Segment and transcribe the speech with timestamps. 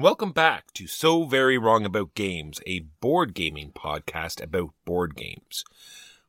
[0.00, 5.14] And welcome back to So Very Wrong About Games, a board gaming podcast about board
[5.14, 5.62] games.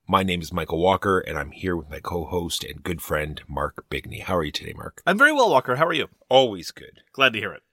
[0.06, 3.42] My name is Michael Walker, and I'm here with my co host and good friend,
[3.48, 4.24] Mark Bigney.
[4.24, 5.02] How are you today, Mark?
[5.08, 5.78] I'm very well, Walker.
[5.78, 6.10] How are you?
[6.28, 7.00] Always good.
[7.14, 7.64] Glad to hear it.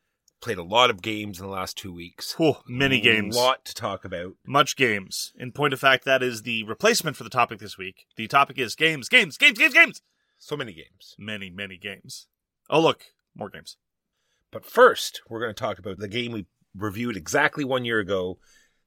[0.41, 2.33] Played a lot of games in the last two weeks.
[2.33, 2.63] Cool.
[2.69, 3.35] Many games.
[3.35, 4.35] A lot to talk about.
[4.47, 5.33] Much games.
[5.37, 8.07] In point of fact, that is the replacement for the topic this week.
[8.15, 10.03] The topic is games, games, games, games, games.
[10.39, 11.17] So many games.
[11.19, 12.29] Many, many games.
[12.71, 13.03] Oh, look,
[13.35, 13.77] more games.
[14.51, 16.47] But first, we're going to talk about the game we
[16.77, 18.39] reviewed exactly one year ago.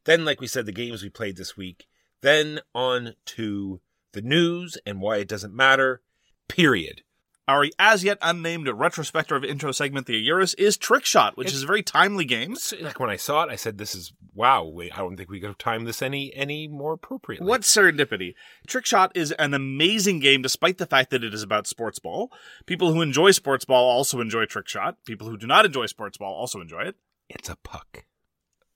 [0.05, 1.87] Then, like we said, the games we played this week.
[2.21, 3.81] Then on to
[4.13, 6.01] the news and why it doesn't matter.
[6.47, 7.03] Period.
[7.51, 11.63] Our as yet unnamed retrospective intro segment, the Eurus, is Trick Shot, which It's- is
[11.63, 12.55] a very timely game.
[12.79, 15.41] Like when I saw it, I said, "This is wow." Wait, I don't think we
[15.41, 17.45] could have timed this any any more appropriately.
[17.45, 18.35] What serendipity?
[18.67, 22.31] Trick Shot is an amazing game despite the fact that it is about sports ball.
[22.65, 25.03] People who enjoy sports ball also enjoy Trick Shot.
[25.05, 26.95] People who do not enjoy sports ball also enjoy it.
[27.29, 28.05] It's a puck.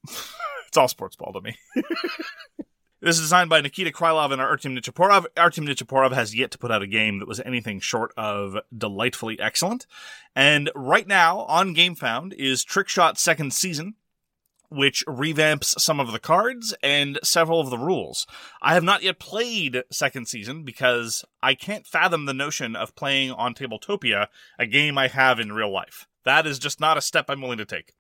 [0.67, 1.57] It's all sports ball to me.
[3.01, 5.25] this is designed by Nikita Krylov and Artem Nichaporov.
[5.37, 9.39] Artem Nichaporov has yet to put out a game that was anything short of delightfully
[9.39, 9.85] excellent.
[10.35, 13.95] And right now on GameFound is Trick Shot Second Season,
[14.69, 18.25] which revamps some of the cards and several of the rules.
[18.61, 23.31] I have not yet played Second Season because I can't fathom the notion of playing
[23.31, 24.27] on Tabletopia
[24.57, 26.07] a game I have in real life.
[26.23, 27.93] That is just not a step I'm willing to take.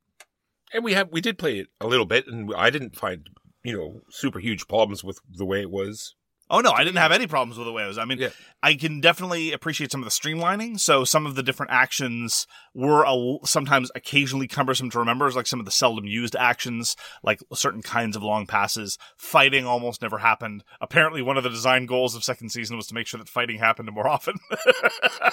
[0.73, 3.29] And we have we did play it a little bit, and I didn't find
[3.65, 6.15] you know super huge problems with the way it was.
[6.47, 7.97] Oh no, I didn't have any problems with the way it was.
[7.97, 8.29] I mean, Yeah.
[8.61, 10.79] I can definitely appreciate some of the streamlining.
[10.79, 15.59] So some of the different actions were a, sometimes occasionally cumbersome to remember, like some
[15.59, 18.99] of the seldom used actions, like certain kinds of long passes.
[19.17, 20.63] Fighting almost never happened.
[20.79, 23.57] Apparently, one of the design goals of second season was to make sure that fighting
[23.57, 25.31] happened more often, uh,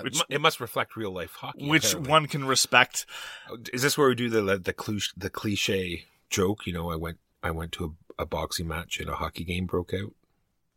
[0.00, 1.68] Which it must reflect real life hockey.
[1.68, 2.10] which apparently.
[2.10, 3.04] one can respect.
[3.50, 6.66] Oh, is this where we do the the cliche, the cliche joke?
[6.66, 9.66] You know, I went I went to a, a boxing match and a hockey game
[9.66, 10.12] broke out.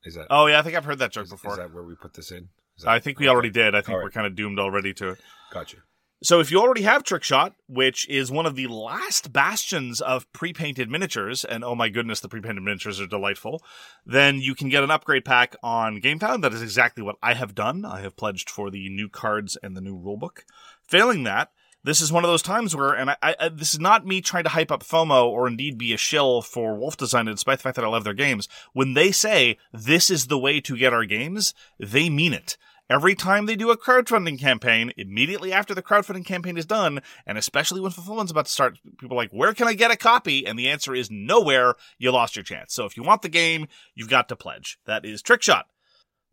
[0.04, 1.52] Is that Oh yeah, I think I've heard that joke is, before.
[1.52, 2.50] is that where we put this in?
[2.80, 3.74] That- I think we already did.
[3.76, 4.04] I think right.
[4.04, 5.20] we're kind of doomed already to it.
[5.52, 5.78] Gotcha.
[6.24, 10.32] So if you already have Trick Shot, which is one of the last bastions of
[10.32, 13.62] pre-painted miniatures, and oh my goodness, the pre-painted miniatures are delightful,
[14.06, 16.42] then you can get an upgrade pack on GameFound.
[16.42, 17.86] That is exactly what I have done.
[17.86, 20.40] I have pledged for the new cards and the new rulebook.
[20.88, 21.52] Failing that,
[21.86, 24.44] this is one of those times where, and I, I, this is not me trying
[24.44, 27.76] to hype up FOMO or indeed be a shill for Wolff Designa, despite the fact
[27.76, 28.50] that I love their games.
[28.74, 32.58] When they say this is the way to get our games, they mean it.
[32.90, 37.38] Every time they do a crowdfunding campaign, immediately after the crowdfunding campaign is done, and
[37.38, 40.46] especially when fulfillment's about to start, people are like, where can I get a copy?
[40.46, 41.76] And the answer is nowhere.
[42.00, 42.74] You lost your chance.
[42.74, 44.80] So if you want the game, you've got to pledge.
[44.86, 45.68] That is Trick Shot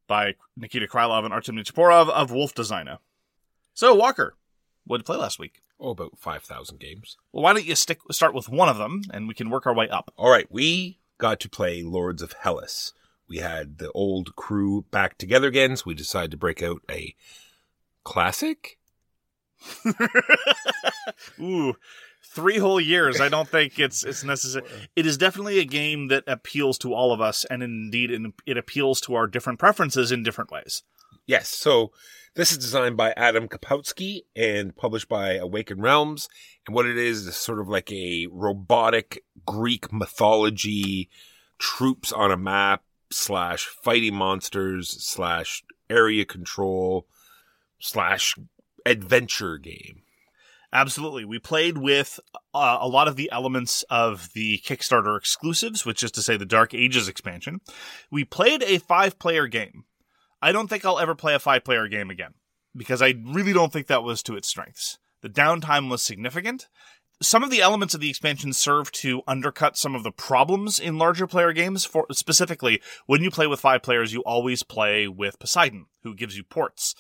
[0.07, 2.99] by Nikita Krylov and Artem Nichaporov of Wolff Designa.
[3.75, 4.37] So Walker,
[4.85, 5.63] what did you play last week?
[5.79, 7.17] Oh, about five thousand games.
[7.33, 9.75] Well, why don't you stick start with one of them, and we can work our
[9.75, 10.13] way up.
[10.17, 12.93] All right, we got to play Lords of Hellas.
[13.29, 17.15] We had the old crew back together again, so we decided to break out a
[18.05, 18.79] classic.
[21.41, 21.75] Ooh,
[22.25, 23.21] three whole years.
[23.21, 24.67] I don't think it's it's necessary.
[24.97, 28.11] It is definitely a game that appeals to all of us, and indeed,
[28.47, 30.83] it appeals to our different preferences in different ways.
[31.27, 31.93] Yes, so
[32.35, 36.29] this is designed by Adam Kwapiński and published by Awaken Realms.
[36.67, 41.11] And what it is is sort of like a robotic Greek mythology
[41.59, 47.07] troops on a map slash fighting monsters slash area control
[47.79, 48.35] slash
[48.87, 50.03] adventure game.
[50.73, 51.27] Absolutely.
[51.27, 52.19] We played with
[52.55, 56.47] uh, a lot of the elements of the Kickstarter exclusives, which is to say the
[56.47, 57.61] Dark Ages expansion.
[58.11, 59.85] We played a five player game.
[60.43, 62.35] I don't think I'll ever play a five player game again
[62.77, 64.99] because I really don't think that was to its strengths.
[65.23, 66.69] The downtime was significant.
[67.23, 70.99] Some of the elements of the expansion serve to undercut some of the problems in
[70.99, 71.85] larger player games.
[71.85, 76.37] For specifically, when you play with five players, you always play with Poseidon, who gives
[76.37, 76.97] you ports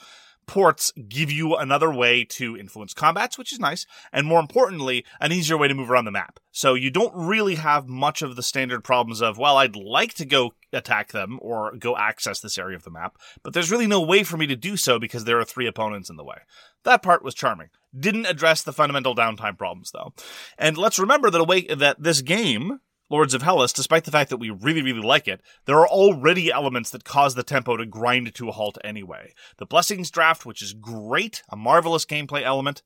[0.46, 5.32] ports give you another way to influence combats, which is nice, and more importantly, an
[5.32, 6.40] easier way to move around the map.
[6.50, 10.26] So you don't really have much of the standard problems of, well, I'd like to
[10.26, 14.00] go attack them or go access this area of the map, but there's really no
[14.00, 16.38] way for me to do so because there are three opponents in the way.
[16.84, 17.68] That part was charming.
[17.98, 20.12] Didn't address the fundamental downtime problems though.
[20.58, 22.80] And let's remember that away that this game
[23.12, 26.50] Lords of Hellas, despite the fact that we really, really like it, there are already
[26.50, 29.34] elements that cause the tempo to grind to a halt anyway.
[29.58, 32.82] The Blessings draft, which is great, a marvelous gameplay element,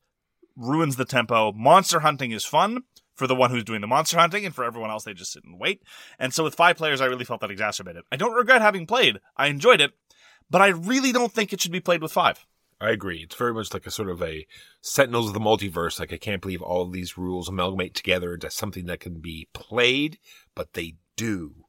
[0.57, 1.53] ruins the tempo.
[1.53, 2.83] Monster hunting is fun
[3.15, 5.45] for the one who's doing the monster hunting, and for everyone else, they just sit
[5.45, 5.81] and wait.
[6.19, 8.03] And so with five players, I really felt that exacerbated.
[8.11, 9.19] I don't regret having played.
[9.37, 9.93] I enjoyed it,
[10.49, 12.45] but I really don't think it should be played with five.
[12.79, 13.19] I agree.
[13.23, 14.45] It's very much like a sort of a
[14.81, 15.99] Sentinels of the Multiverse.
[15.99, 19.47] Like I can't believe all of these rules amalgamate together into something that can be
[19.53, 20.19] played,
[20.53, 21.65] but they do.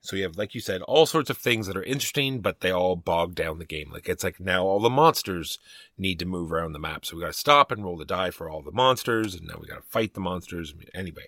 [0.00, 2.70] So you have, like you said, all sorts of things that are interesting, but they
[2.70, 3.90] all bog down the game.
[3.92, 5.58] Like it's like now all the monsters
[5.98, 7.04] need to move around the map.
[7.04, 9.58] So we got to stop and roll the die for all the monsters, and now
[9.60, 10.72] we got to fight the monsters.
[10.94, 11.26] Anyway,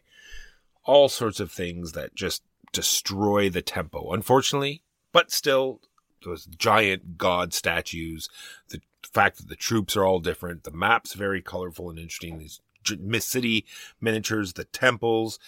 [0.85, 4.83] all sorts of things that just destroy the tempo, unfortunately,
[5.13, 5.81] but still
[6.25, 8.29] those giant god statues,
[8.69, 12.61] the fact that the troops are all different, the map's very colorful and interesting, these
[12.99, 13.67] Miss City
[14.01, 15.39] miniatures, the temples,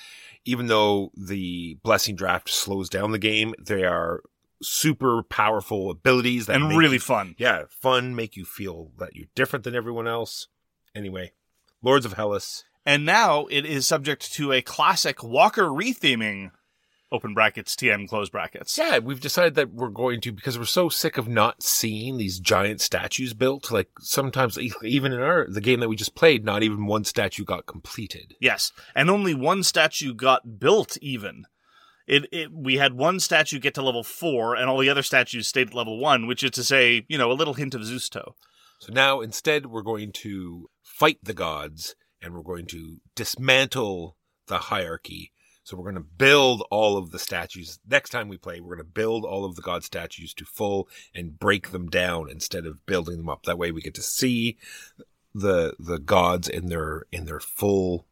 [0.45, 4.23] even though the blessing draft slows down the game, they are
[4.63, 7.35] super powerful abilities that And make really fun.
[7.39, 10.49] yeah, fun, make you feel that you're different than everyone else.
[10.95, 11.33] Anyway,
[11.83, 12.65] Lords of Hellas.
[12.85, 16.51] And now it is subject to a classic Walker retheming,
[17.13, 18.77] open brackets, TM, close brackets.
[18.77, 22.41] Yeah, we've decided that we're going to because we're so sick of not seeing these
[22.41, 23.71] giant statues built.
[23.71, 27.45] Like sometimes, even in our the game that we just played, not even one statue
[27.45, 28.35] got completed.
[28.41, 30.97] Yes, and only one statue got built.
[31.01, 31.45] Even
[32.07, 35.47] it, it, we had one statue get to level four, and all the other statues
[35.47, 38.09] stayed at level one, which is to say, you know, a little hint of Zeus
[38.09, 38.35] toe.
[38.81, 44.17] So now instead, we're going to fight the gods and we're going to dismantle
[44.49, 45.33] the hierarchy.
[45.65, 47.79] So we're going to build all of the statues.
[47.89, 50.89] Next time we play, we're going to build all of the god statues to full
[51.15, 53.45] and break them down instead of building them up.
[53.45, 54.59] That way we get to see
[55.35, 58.07] the the gods in their in their full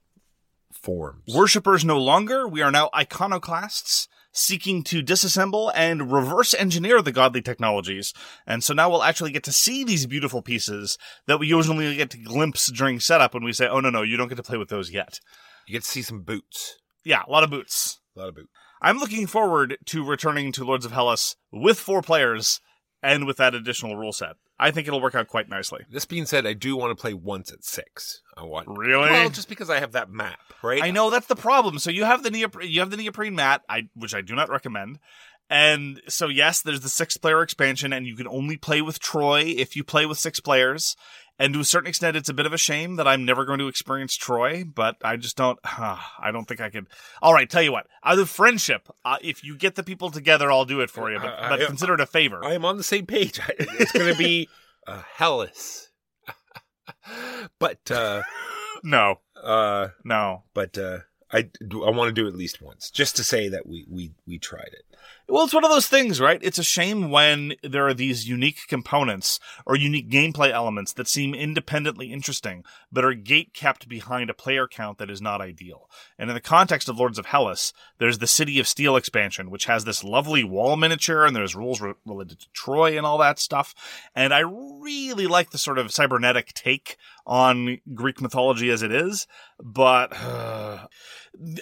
[0.72, 1.34] forms.
[1.34, 2.48] Worshippers no longer.
[2.48, 8.14] We are now iconoclasts seeking to disassemble and reverse engineer the godly technologies.
[8.46, 12.10] And so now we'll actually get to see these beautiful pieces that we usually get
[12.10, 14.56] to glimpse during setup when we say, oh, no, no, you don't get to play
[14.56, 15.20] with those yet.
[15.66, 16.78] you get to see some boots.
[17.10, 17.98] Yeah, a lot of boots.
[18.14, 18.50] A lot of boots.
[18.80, 22.60] I'm looking forward to returning to Lords of Hellas with four players
[23.02, 24.36] and with that additional rule set.
[24.60, 25.80] I think it'll work out quite nicely.
[25.90, 28.22] This being said, I do want to play once at six.
[28.36, 29.10] I want Really?
[29.10, 30.84] well, just because I have that map, right?
[30.84, 31.80] I know that's the problem.
[31.80, 34.48] So you have the neopre- you have the neoprene mat, I which I do not
[34.48, 35.00] recommend.
[35.48, 39.40] And so yes, there's the six player expansion, and you can only play with Troy
[39.56, 40.94] if you play with six players.
[41.40, 43.60] And to a certain extent, it's a bit of a shame that I'm never going
[43.60, 45.58] to experience Troy, but I just don't.
[45.64, 46.86] I don't think I could.
[47.22, 47.86] All right, tell you what.
[48.04, 51.18] Out of friendship, uh, if you get the people together, I'll do it for you.
[51.18, 52.44] But, I- but I- consider it a favor.
[52.44, 53.40] I am on the same page.
[53.58, 54.48] It's going to be
[54.86, 55.90] uh, Hellas,
[57.58, 58.22] but uh,
[58.84, 60.42] no, uh, no.
[60.54, 60.98] but uh,
[61.32, 64.12] I I want to do it at least once, just to say that we we
[64.26, 64.84] we tried it.
[65.30, 66.40] Well, it's one of those things, right?
[66.42, 71.36] It's a shame when there are these unique components or unique gameplay elements that seem
[71.36, 75.88] independently interesting, but are gate kept behind a player count that is not ideal.
[76.18, 79.66] And in the context of Lords of Hellas, there's the City of Steel expansion, which
[79.66, 83.38] has this lovely wall miniature, and there's rules re- related to Troy and all that
[83.38, 83.72] stuff.
[84.16, 89.28] And I really like the sort of cybernetic take on Greek mythology as it is,
[89.62, 90.12] but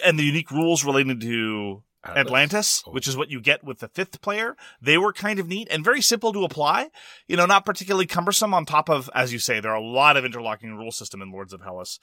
[0.03, 2.91] and the unique rules related to Uh, Atlantis, Oh.
[2.91, 4.55] which is what you get with the fifth player.
[4.81, 6.91] They were kind of neat and very simple to apply.
[7.27, 10.15] You know, not particularly cumbersome on top of, as you say, there are a lot
[10.15, 11.99] of interlocking rule system in Lords of Hellas.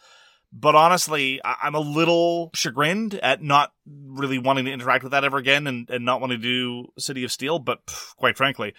[0.52, 5.24] But honestly, I- I'm a little chagrined at not really wanting to interact with that
[5.24, 7.58] ever again and, and not wanting to do City of Steel.
[7.58, 8.74] But pff, quite frankly,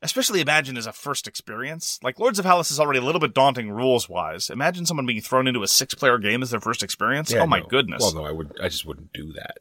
[0.00, 1.98] especially imagine as a first experience.
[2.02, 4.48] Like Lords of Hellas is already a little bit daunting rules wise.
[4.50, 7.30] Imagine someone being thrown into a six player game as their first experience.
[7.30, 7.66] Yeah, oh my no.
[7.66, 8.00] goodness.
[8.02, 8.56] Well, no, I would.
[8.60, 9.58] I just wouldn't do that.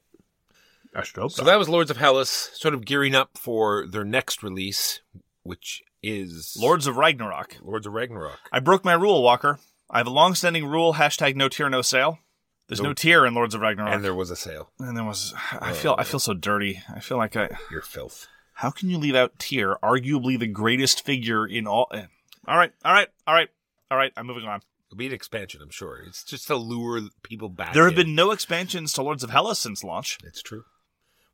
[0.96, 4.04] I should hope So that was Lords of Hellas, sort of gearing up for their
[4.04, 5.00] next release,
[5.44, 7.58] which is Lords of Ragnarok.
[7.62, 8.40] Lords of Ragnarok.
[8.52, 9.60] I broke my rule, Walker.
[9.90, 12.20] I have a long-standing rule: hashtag no Tyr, no sale.
[12.68, 13.94] There's no, No- Tyr in Lords of Ragnarok.
[13.94, 14.70] And there was a sale.
[14.80, 15.34] And there was.
[15.52, 15.96] I feel.
[15.98, 16.82] I feel so dirty.
[16.94, 17.50] I feel like I.
[17.70, 18.28] Your filth.
[18.54, 21.88] How can you leave out Tyr, arguably the greatest figure in all?
[21.94, 22.06] eh.
[22.48, 23.50] All right, all right, all right,
[23.90, 24.12] all right.
[24.18, 24.62] I'm moving on.
[24.88, 26.00] It'll be an expansion, I'm sure.
[26.06, 27.74] It's just to lure people back.
[27.74, 28.08] There have in.
[28.08, 30.18] been no expansions to Lords of Hellas since launch.
[30.24, 30.66] It's true.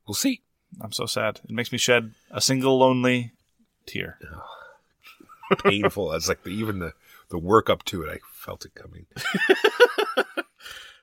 [0.08, 0.40] We'll see.
[0.80, 1.40] I'm so sad.
[1.44, 3.32] It makes me shed a single lonely
[3.86, 4.18] tear.
[5.62, 6.12] Painful.
[6.14, 6.94] It's like the, even the
[7.30, 8.08] the work up to it.
[8.10, 9.06] I felt it coming.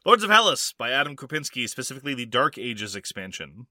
[0.06, 3.68] Lords of Hellas by Adam Kwapiński, specifically the Dark Ages expansion.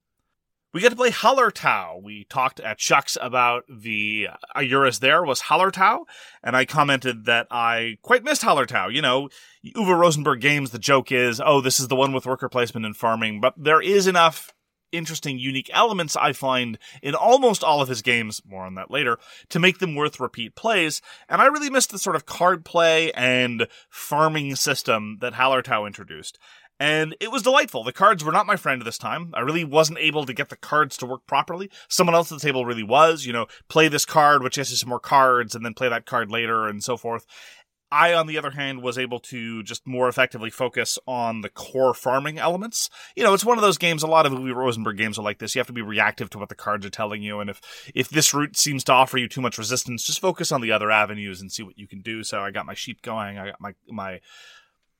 [0.73, 2.01] We get to play Hallertau.
[2.03, 6.03] We talked at SHUX about the uh, Eurus there was Hallertau,
[6.43, 8.93] and I commented that I quite missed Hallertau.
[8.93, 9.29] You know,
[9.65, 12.95] Uwe Rosenberg games, the joke is, oh, this is the one with worker placement and
[12.95, 14.53] farming, but there is enough
[14.97, 19.17] interesting, unique elements I find in almost all of his games, more on that later,
[19.49, 21.01] to make them worth repeat plays.
[21.29, 26.39] And I really missed the sort of card play and farming system that Hallertau introduced.
[26.79, 27.85] And it was delightful.
[27.85, 29.31] The cards were not my friend this time.
[29.33, 31.69] I really wasn't able to get the cards to work properly.
[31.87, 34.77] Someone else at the table really was, you know, play this card, which gets you
[34.77, 37.25] some more cards, and then play that card later, and so forth.
[37.95, 41.93] I, on the other hand, was able to just more effectively focus on the core
[41.93, 42.89] farming elements.
[43.15, 45.39] You know, it's one of those games, a lot of Uwe Rosenberg games are like
[45.39, 45.55] this.
[45.55, 47.39] You have to be reactive to what the cards are telling you.
[47.39, 47.61] And if,
[47.95, 50.91] if this route seems to offer you too much resistance, just focus on the other
[50.91, 52.21] avenues and see what you can do.
[52.23, 53.37] So I got my sheep going.
[53.37, 54.19] I got my, my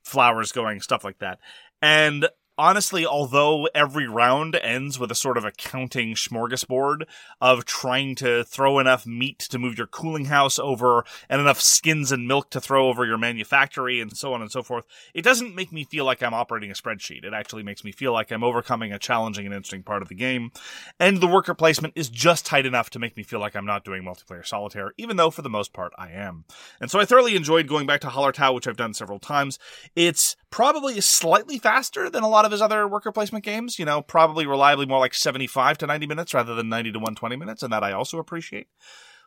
[0.03, 1.39] flowers going, stuff like that.
[1.81, 7.03] And honestly, although every round ends with a sort of accounting smorgasbord
[7.41, 12.11] of trying to throw enough meat to move your cooling house over and enough skins
[12.11, 15.55] and milk to throw over your manufactory and so on and so forth, it doesn't
[15.55, 17.23] make me feel like I'm operating a spreadsheet.
[17.23, 20.15] It actually makes me feel like I'm overcoming a challenging and interesting part of the
[20.15, 20.51] game.
[20.99, 23.83] And the worker placement is just tight enough to make me feel like I'm not
[23.83, 26.45] doing multiplayer solitaire, even though for the most part I am.
[26.79, 29.59] And so I thoroughly enjoyed going back to Hallertau, which I've done several times.
[29.95, 34.01] It's probably slightly faster than a lot of his other worker placement games, you know,
[34.01, 37.73] probably reliably more like 75 to 90 minutes rather than 90 to 120 minutes, and
[37.73, 38.67] that I also appreciate.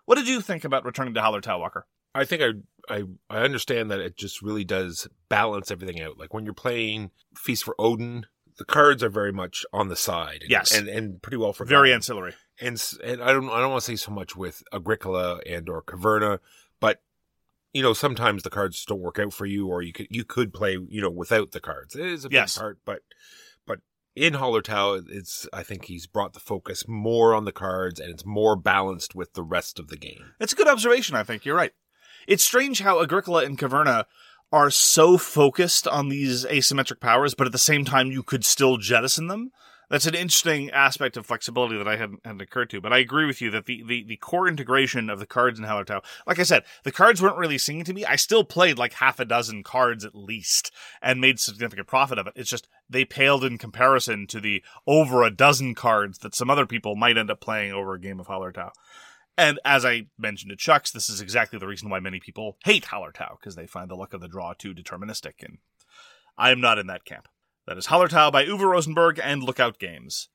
[0.06, 1.86] What did you think about returning to Hallertau, Walker?
[2.14, 6.18] I think I, I I understand that it just really does balance everything out.
[6.18, 8.24] Like when you're playing Feast for Odin,
[8.56, 10.38] the cards are very much on the side.
[10.42, 10.76] And, Yes.
[10.76, 11.76] and and pretty well forgotten.
[11.76, 12.34] Very ancillary.
[12.60, 15.82] and and I don't I don't want to say so much with Agricola and or
[15.82, 16.38] Caverna,
[16.80, 17.02] but
[17.72, 20.24] you know sometimes the cards just don't work out for you, or you could you
[20.24, 21.94] could play you know without the cards.
[21.94, 22.56] It is a big Yes.
[22.58, 23.00] part, but
[23.66, 23.80] but
[24.16, 28.24] in Hallertau, it's I think he's brought the focus more on the cards, and it's
[28.26, 30.32] more balanced with the rest of the game.
[30.40, 31.44] It's a good observation, I think.
[31.44, 31.72] You're right.
[32.26, 34.04] It's strange how Agricola and Caverna
[34.50, 38.76] are so focused on these asymmetric powers, but at the same time, you could still
[38.78, 39.50] jettison them.
[39.90, 42.80] That's an interesting aspect of flexibility that I hadn't, hadn't occurred to.
[42.80, 45.64] But I agree with you that the, the, the core integration of the cards in
[45.64, 48.04] Hallertau, like I said, the cards weren't really singing to me.
[48.04, 52.26] I still played like half a dozen cards at least and made significant profit of
[52.26, 52.34] it.
[52.36, 56.66] It's just they paled in comparison to the over a dozen cards that some other
[56.66, 58.70] people might end up playing over a game of Hallertau.
[59.38, 62.86] And as I mentioned to SHUX, this is exactly the reason why many people hate
[62.86, 65.44] Hallertau, because they find the luck of the draw too deterministic.
[65.44, 65.58] And
[66.36, 67.28] I am not in that camp.
[67.68, 70.30] That is Hallertau by Uwe Rosenberg and Lookout Games.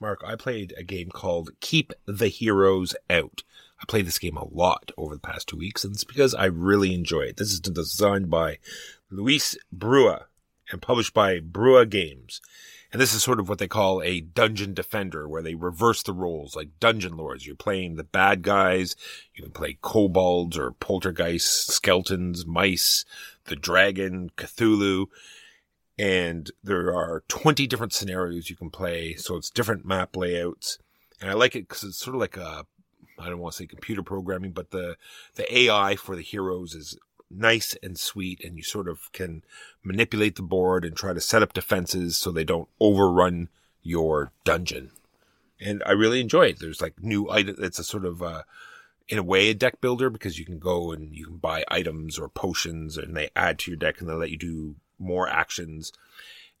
[0.00, 3.44] Mark, I played a game called Keep the Heroes Out.
[3.80, 6.46] I played this game a lot over the past two weeks, and it's because I
[6.46, 7.36] really enjoy it.
[7.36, 8.58] This is designed by
[9.12, 10.24] Luis Brueh
[10.72, 12.40] and published by Brueh Games.
[12.90, 16.12] And this is sort of what they call a dungeon defender, where they reverse the
[16.12, 17.46] roles, like dungeon lords.
[17.46, 18.96] You're playing the bad guys.
[19.36, 23.04] You can play kobolds or poltergeists, skeletons, mice,
[23.44, 25.06] the dragon, Cthulhu
[25.98, 29.14] and there are 20 different scenarios you can play.
[29.14, 30.78] So it's different map layouts.
[31.20, 32.66] And I like it because it's sort of like a,
[33.18, 34.96] I don't want to say computer programming, but the,
[35.34, 36.98] the AI for the heroes is
[37.30, 38.42] nice and sweet.
[38.42, 39.44] And you sort of can
[39.84, 43.48] manipulate the board and try to set up defenses so they don't overrun
[43.82, 44.90] your dungeon.
[45.60, 46.58] And I really enjoy it.
[46.58, 47.56] There's like new item.
[47.58, 48.42] It's a sort of, uh,
[49.08, 52.18] in a way, a deck builder because you can go and you can buy items
[52.18, 55.92] or potions and they add to your deck and they let you do more actions.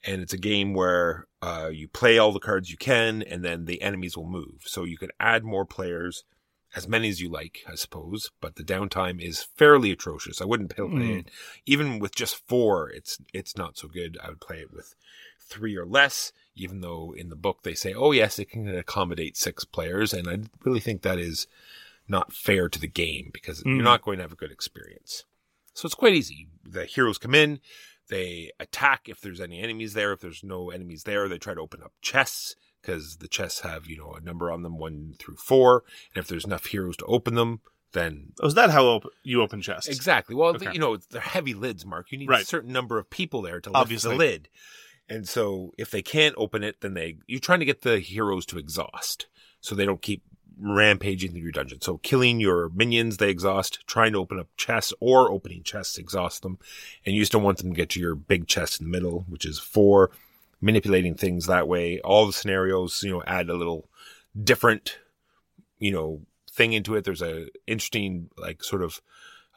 [0.04, 3.66] And it's a game where uh, you play all the cards you can, and then
[3.66, 4.62] the enemies will move.
[4.64, 6.24] So you can add more players,
[6.74, 8.30] as many as you like, I suppose.
[8.40, 10.40] But the downtime is fairly atrocious.
[10.42, 11.18] I wouldn't play Mm.
[11.20, 11.30] it
[11.66, 12.90] even with just four.
[12.90, 14.18] It's it's not so good.
[14.20, 14.94] I would play it with
[15.38, 16.32] three or less.
[16.56, 20.28] Even though in the book they say, "Oh yes, it can accommodate six players," and
[20.28, 21.46] I really think that is
[22.08, 23.76] not fair to the game because Mm.
[23.76, 25.24] you're not going to have a good experience.
[25.74, 26.48] So it's quite easy.
[26.64, 27.60] The heroes come in,
[28.12, 30.12] they attack if there's any enemies there.
[30.12, 33.86] If there's no enemies there, they try to open up chests because the chests have
[33.86, 35.82] you know a number on them one through four,
[36.14, 37.60] and if there's enough heroes to open them,
[37.92, 39.88] then Oh, is that how op- you open chests?
[39.88, 40.34] exactly.
[40.34, 40.72] Well, Okay.
[40.72, 42.12] you know they're heavy lids, Mark.
[42.12, 44.10] You need a certain number of people there to lift Obviously.
[44.10, 44.48] the lid,
[45.08, 48.46] and so if they can't open it, then they you're trying to get the heroes
[48.46, 49.26] to exhaust,
[49.60, 50.22] so they don't keep
[50.62, 51.80] rampaging through your dungeon.
[51.80, 53.84] So killing your minions, they exhaust.
[53.86, 56.58] Trying to open up chests or opening chests exhaust them,
[57.04, 59.24] and you just don't want them to get to your big chest in the middle,
[59.28, 60.10] which is four.
[60.60, 61.98] Manipulating things that way.
[62.00, 63.88] All the scenarios, you know, add a little
[64.40, 64.98] different,
[65.80, 67.04] you know, thing into it.
[67.04, 69.02] There's a interesting, like, sort of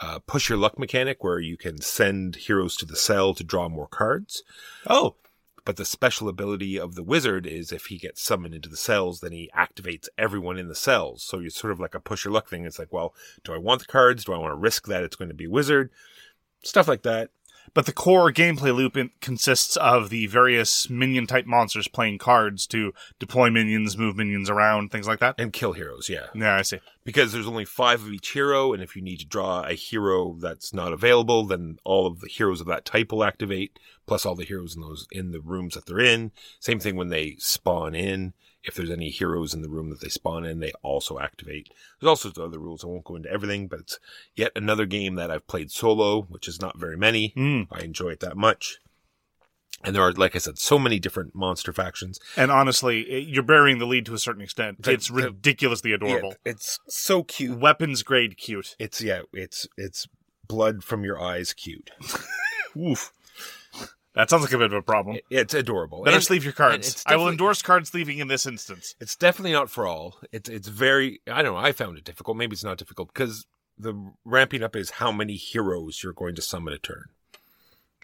[0.01, 3.69] uh, push your luck mechanic where you can send heroes to the cell to draw
[3.69, 4.41] more cards.
[4.88, 5.15] Oh,
[5.65, 9.19] But the special ability of the wizard is if he gets summoned into the cells,
[9.19, 11.24] then he activates everyone in the cells.
[11.24, 12.65] So you're sort of like a push your luck thing.
[12.65, 14.25] It's like, well, do I want the cards?
[14.25, 15.89] Do I want to risk that it's going to be wizard?
[16.63, 17.31] Stuff like that.
[17.74, 22.93] but the core gameplay loop consists of the various minion type monsters playing cards to
[23.19, 25.36] deploy minions, move minions around, things like that.
[25.38, 26.27] And kill heroes, yeah.
[26.34, 26.79] Yeah, I see.
[27.03, 30.36] because there's only five of each hero, and if you need to draw a hero
[30.39, 34.35] that's not available, then all of the heroes of that type will activate, plus all
[34.35, 36.31] the heroes in those in the rooms that they're in.
[36.59, 38.33] Same thing when they spawn in.
[38.63, 41.69] If there's any heroes in the room that they spawn in, they also activate.
[42.00, 42.83] There's all sorts of other rules.
[42.83, 44.00] I won't go into everything, but it's
[44.35, 47.31] yet another game that I've played solo, which is not very many.
[47.38, 47.67] Mm.
[47.71, 48.79] I enjoy it that much.
[49.83, 52.19] And there are, like I said, so many different monster factions.
[52.35, 54.81] And honestly, you're burying the lead to a certain extent.
[54.81, 56.29] The- it's the- ridiculously adorable.
[56.43, 57.59] Yeah, it's so cute.
[57.59, 58.75] Weapons grade cute.
[58.79, 60.07] It's yeah, it's it's
[60.47, 61.91] blood from your eyes cute.
[62.77, 63.12] Oof.
[64.15, 65.17] That sounds like a bit of a problem.
[65.17, 66.03] It- It's adorable.
[66.03, 67.03] Better And- sleeve your cards.
[67.05, 68.95] I will endorse card sleeving in this instance.
[69.00, 70.19] It's definitely not for all.
[70.31, 71.22] It's it's very.
[71.27, 71.60] I don't know.
[71.60, 72.38] I found it difficult.
[72.38, 73.45] Maybe it's not difficult because
[73.77, 73.93] the
[74.24, 77.05] ramping up is how many heroes you're going to summon a turn.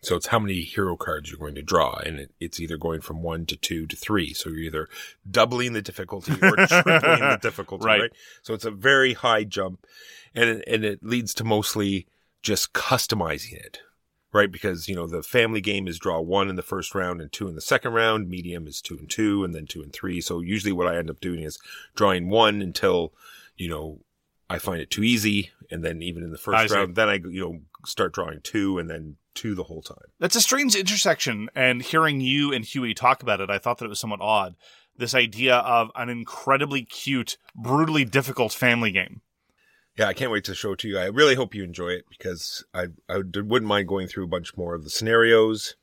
[0.04, 3.02] So it's how many hero cards you're going to draw, and it, it's either going
[3.02, 4.34] from one to two to three.
[4.34, 4.90] So you're either
[5.30, 8.02] doubling the difficulty or tripling the difficulty, Right.
[8.02, 8.12] right.
[8.42, 9.86] So it's a very high jump,
[10.34, 12.08] and and it leads to mostly
[12.42, 13.80] just customizing it,
[14.34, 14.52] right?
[14.52, 17.48] Because you know the family game is draw one in the first round and two
[17.48, 18.30] in the second round.
[18.30, 20.22] Medium is two and two, and then two and three.
[20.22, 21.60] So usually what I end up doing is
[21.96, 23.14] drawing one until
[23.58, 24.00] you know
[24.50, 27.42] I find it too easy, and then even in the first round, then I you
[27.42, 30.12] know start drawing two, and then two the whole time.
[30.20, 33.86] That's a strange intersection, and hearing you and Huey talk about it, I thought that
[33.86, 34.56] it was somewhat odd.
[34.98, 39.22] This idea of an incredibly cute, brutally difficult family game.
[39.98, 40.98] Yeah, I can't wait to show it to you.
[40.98, 44.56] I really hope you enjoy it because I I wouldn't mind going through a bunch
[44.56, 45.76] more of the scenarios,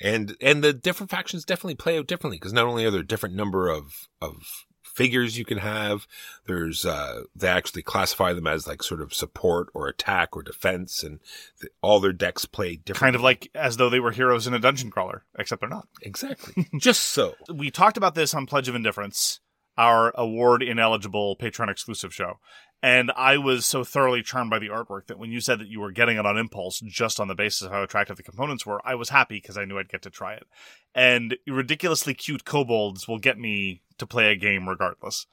[0.00, 3.06] and and the different factions definitely play out differently because not only are there a
[3.06, 6.08] different number of of figures you can have,
[6.46, 11.04] there's uh they actually classify them as like sort of support or attack or defense,
[11.04, 11.20] and
[11.60, 12.98] th- all their decks play different.
[12.98, 15.86] Kind of like as though they were heroes in a dungeon crawler, except they're not.
[16.02, 17.34] exactly, just so.
[17.48, 19.38] We talked about this on Pledge of Indifference,
[19.76, 22.40] our award ineligible Patreon exclusive show.
[22.82, 25.80] And I was so thoroughly charmed by the artwork that when you said that you
[25.80, 28.80] were getting it on impulse just on the basis of how attractive the components were,
[28.84, 30.46] I was happy because I knew I'd get to try it.
[30.94, 35.26] And ridiculously cute kobolds will get me to play a game regardless.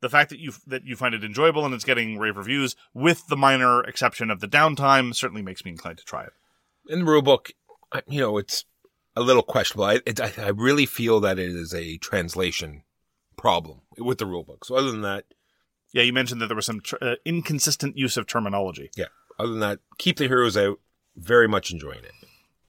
[0.00, 3.28] The fact that you that you find it enjoyable and it's getting rave reviews, with
[3.28, 6.32] the minor exception of the downtime, certainly makes me inclined to try it.
[6.88, 7.52] in the rule book,
[8.08, 8.64] you know, it's
[9.14, 9.84] a little questionable.
[9.84, 12.82] I, it, I, really feel that it is a translation
[13.36, 14.64] problem with the rule book.
[14.64, 15.24] So other than that,
[15.92, 18.90] Yeah, you mentioned that there was some tr- uh, inconsistent use of terminology.
[18.96, 19.06] yeah,
[19.38, 20.78] other than that, keep the heroes out.
[21.16, 22.12] Very much enjoying it.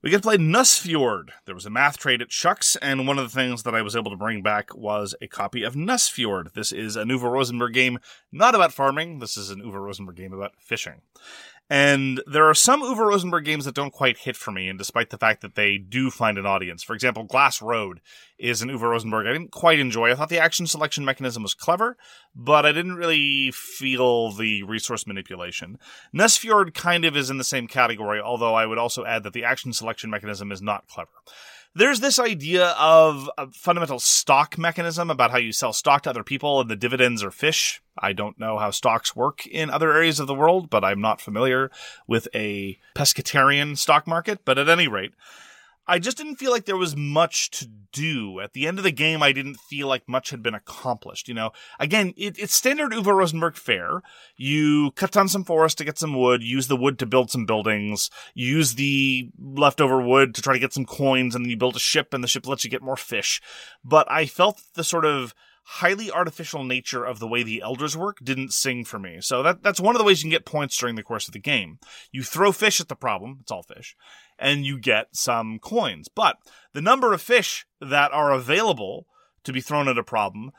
[0.01, 1.29] We get to play Nusfjord.
[1.45, 3.95] There was a math trade at SHUX, and one of the things that I was
[3.95, 6.51] able to bring back was a copy of Nusfjord.
[6.53, 9.19] This is an Uwe Rosenberg game, not about farming.
[9.19, 11.03] This is an Uwe Rosenberg game about fishing.
[11.69, 15.09] And there are some Uwe Rosenberg games that don't quite hit for me, and despite
[15.09, 16.83] the fact that they do find an audience.
[16.83, 18.01] For example, Glass Road
[18.37, 20.11] is an Uwe Rosenberg I didn't quite enjoy.
[20.11, 21.97] I thought the action selection mechanism was clever,
[22.35, 25.79] but I didn't really feel the resource manipulation.
[26.13, 29.45] Nusfjord kind of is in the same category, although I would also add that the
[29.45, 31.11] action selection mechanism is not clever.
[31.75, 36.23] There's this idea of a fundamental stock mechanism about how you sell stock to other
[36.23, 37.81] people and the dividends are fish.
[37.97, 41.19] I don't know how stocks work in other areas of the world, but I'm not
[41.19, 41.71] familiar
[42.05, 44.45] with a pescatarian stock market.
[44.45, 45.13] But at any rate,
[45.85, 48.39] I just didn't feel like there was much to do.
[48.39, 51.27] At the end of the game, I didn't feel like much had been accomplished.
[51.27, 54.01] You know, again, it, it's standard Uwe Rosenberg fare.
[54.37, 57.45] You cut down some forest to get some wood, use the wood to build some
[57.45, 61.75] buildings, use the leftover wood to try to get some coins, and then you build
[61.75, 63.41] a ship, and the ship lets you get more fish.
[63.83, 65.33] But I felt the sort of
[65.65, 69.19] highly artificial nature of the way the elders work didn't sing for me.
[69.21, 71.33] So that that's one of the ways you can get points during the course of
[71.33, 71.79] the game.
[72.11, 73.95] You throw fish at the problem, it's all fish,
[74.39, 76.07] and you get some coins.
[76.07, 76.37] But
[76.73, 79.07] the number of fish that are available
[79.43, 80.51] to be thrown at a problem,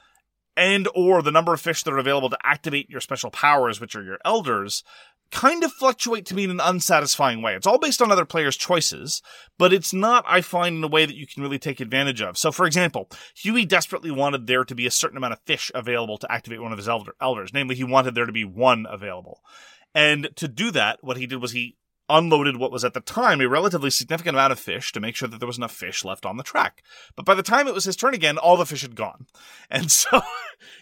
[0.57, 3.97] and or the number of fish that are available to activate your special powers, which
[3.97, 4.85] are your elders,
[5.31, 7.55] kind of fluctuate to me in an unsatisfying way.
[7.55, 9.21] It's all based on other players' choices,
[9.59, 12.39] but it's not, I find, in a way that you can really take advantage of.
[12.39, 16.19] So, for example, Huey desperately wanted there to be a certain amount of fish available
[16.19, 17.53] to activate one of his elder- elders.
[17.53, 19.41] Namely, he wanted there to be one available.
[19.95, 21.77] And to do that, what he did was he
[22.09, 25.29] unloaded what was at the time a relatively significant amount of fish to make sure
[25.29, 26.83] that there was enough fish left on the track.
[27.17, 29.27] But by the time it was his turn again, all the fish had gone.
[29.71, 30.21] And so,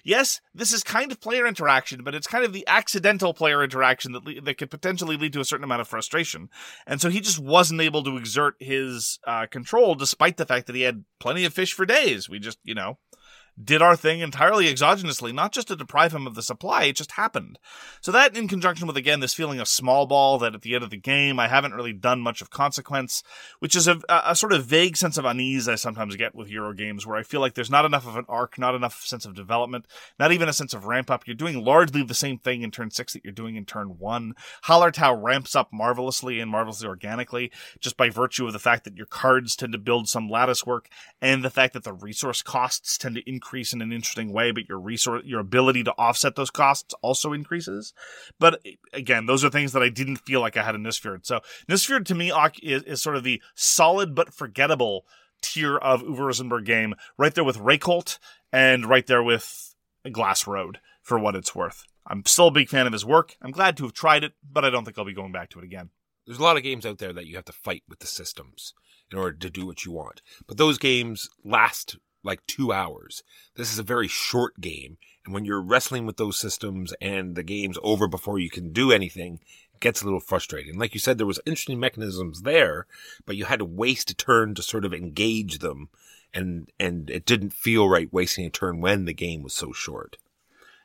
[0.04, 4.12] yes, this is kind of player interaction, but it's kind of the accidental player interaction
[4.12, 6.50] that le- that could potentially lead to a certain amount of frustration.
[6.86, 10.76] And so he just wasn't able to exert his uh, control, despite the fact that
[10.76, 12.28] he had plenty of fish for days.
[12.28, 12.98] We just, you know,
[13.62, 17.12] did our thing entirely exogenously, not just to deprive him of the supply, it just
[17.12, 17.58] happened.
[18.00, 20.84] So that in conjunction with again this feeling of small ball that at the end
[20.84, 23.22] of the game I haven't really done much of consequence,
[23.58, 26.72] which is a, a sort of vague sense of unease I sometimes get with Euro
[26.72, 29.34] games where I feel like there's not enough of an arc, not enough sense of
[29.34, 29.86] development,
[30.18, 31.26] not even a sense of ramp up.
[31.26, 34.34] You're doing largely the same thing in turn six that you're doing in turn one.
[34.64, 39.06] Hallertau ramps up marvelously and marvelously organically just by virtue of the fact that your
[39.06, 40.88] cards tend to build some lattice work
[41.20, 43.41] and the fact that the resource costs tend to increase
[43.72, 47.92] in an interesting way, but your resource, your ability to offset those costs also increases.
[48.38, 48.60] But
[48.92, 51.26] again, those are things that I didn't feel like I had in Nusfjord.
[51.26, 55.04] So Nusfjord to me is, is sort of the solid but forgettable
[55.42, 58.18] tier of Uwe Rosenberg game, right there with Reykholt
[58.52, 59.74] and right there with
[60.10, 61.84] Glass Road for what it's worth.
[62.06, 63.36] I'm still a big fan of his work.
[63.42, 65.58] I'm glad to have tried it, but I don't think I'll be going back to
[65.58, 65.90] it again.
[66.26, 68.74] There's a lot of games out there that you have to fight with the systems
[69.10, 70.22] in order to do what you want.
[70.46, 73.22] But those games last like two hours.
[73.56, 74.98] This is a very short game.
[75.24, 78.90] And when you're wrestling with those systems and the game's over before you can do
[78.90, 79.40] anything,
[79.74, 80.78] it gets a little frustrating.
[80.78, 82.86] Like you said, there was interesting mechanisms there,
[83.24, 85.88] but you had to waste a turn to sort of engage them.
[86.34, 90.16] And, and it didn't feel right wasting a turn when the game was so short.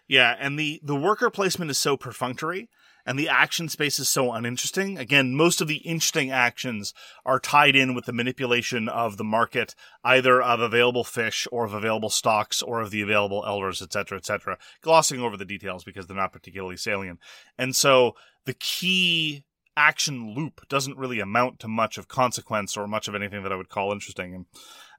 [0.07, 2.69] Yeah, and the the worker placement is so perfunctory
[3.07, 4.97] and the action space is so uninteresting.
[4.97, 6.93] Again, most of the interesting actions
[7.25, 11.73] are tied in with the manipulation of the market, either of available fish or of
[11.73, 14.57] available stocks or of the available elders, etc., etc.
[14.81, 17.19] Glossing over the details because they're not particularly salient.
[17.57, 19.45] And so the key
[19.77, 23.55] action loop doesn't really amount to much of consequence or much of anything that I
[23.55, 24.35] would call interesting.
[24.35, 24.45] And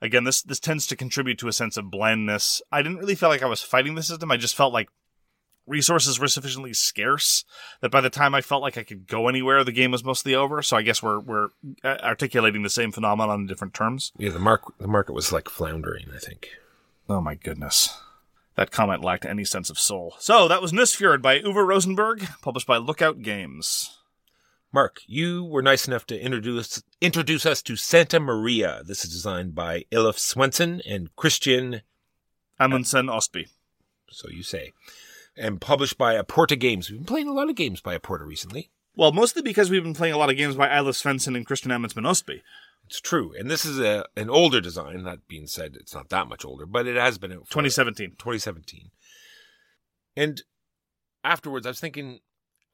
[0.01, 2.63] again, this this tends to contribute to a sense of blandness.
[2.73, 4.31] I didn't really feel like I was fighting the system.
[4.31, 4.89] I just felt like
[5.69, 7.45] resources were sufficiently scarce
[7.81, 10.35] that by the time I felt like I could go anywhere, the game was mostly
[10.35, 10.63] over.
[10.63, 11.49] So I guess we're we're
[11.85, 14.13] uh, articulating the same phenomenon in different terms.
[14.19, 16.49] Yeah, the mark the market was like floundering, I think.
[17.09, 17.97] Oh my goodness.
[18.57, 20.17] That comment lacked any sense of soul.
[20.19, 23.97] So that was Nusfjord by Uwe Rosenberg, published by Lookout Games.
[24.73, 28.83] Mark, you were nice enough to introduce introduce us to Santa Maria.
[28.85, 31.83] This is designed by Eilif Svensson and Kristian,
[32.61, 33.47] Amundsen Østby.
[34.11, 34.73] so you say,
[35.39, 36.91] and published by Aporta Games.
[36.91, 38.71] We've been playing a lot of games by Aporta recently.
[38.97, 41.73] Well, mostly because we've been playing a lot of games by Eilif Svensson and Kristian
[41.73, 42.43] Amundsen Østby.
[42.87, 45.05] It's true, and this is a an older design.
[45.05, 48.13] That being said, it's not that much older, but it has been out for 2017.
[48.13, 48.91] 2017.
[50.17, 50.43] And
[51.23, 52.21] afterwards, I was thinking,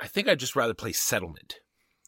[0.01, 1.57] I think I'd just rather play Settlement,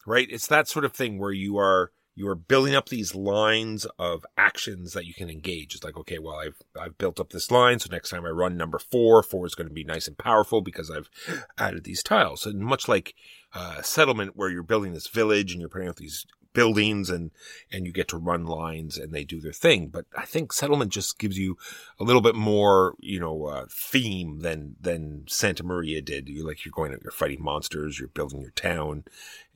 [0.05, 0.27] right?
[0.31, 4.25] It's that sort of thing where you are you are building up these lines of
[4.35, 5.75] actions that you can engage.
[5.75, 8.57] It's like, okay, well, I've I've built up this line, so next time I run
[8.57, 11.11] number four, four is going to be nice and powerful because I've
[11.59, 12.47] added these tiles.
[12.47, 13.13] And much like
[13.53, 16.25] uh, Settlement, where you're building this village and you're putting up these
[16.57, 17.29] buildings and
[17.71, 19.81] and you get to run lines and they do their thing.
[19.89, 21.57] But i think settlement just gives you
[21.99, 26.27] a little bit more you know uh, theme than than santa maria did.
[26.27, 29.03] You like you're going out you're fighting monsters you're building your town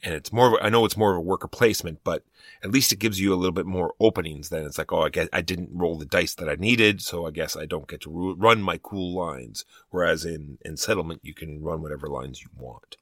[0.04, 2.24] and it's more of a, i know it's more of a worker placement but
[2.64, 5.10] at least it gives you a little bit more openings than it's like oh i
[5.10, 8.02] guess i didn't roll the dice that i needed so i guess i don't get
[8.02, 9.66] to ru- run my cool lines.
[9.90, 12.98] Whereas in in settlement you can run whatever lines you want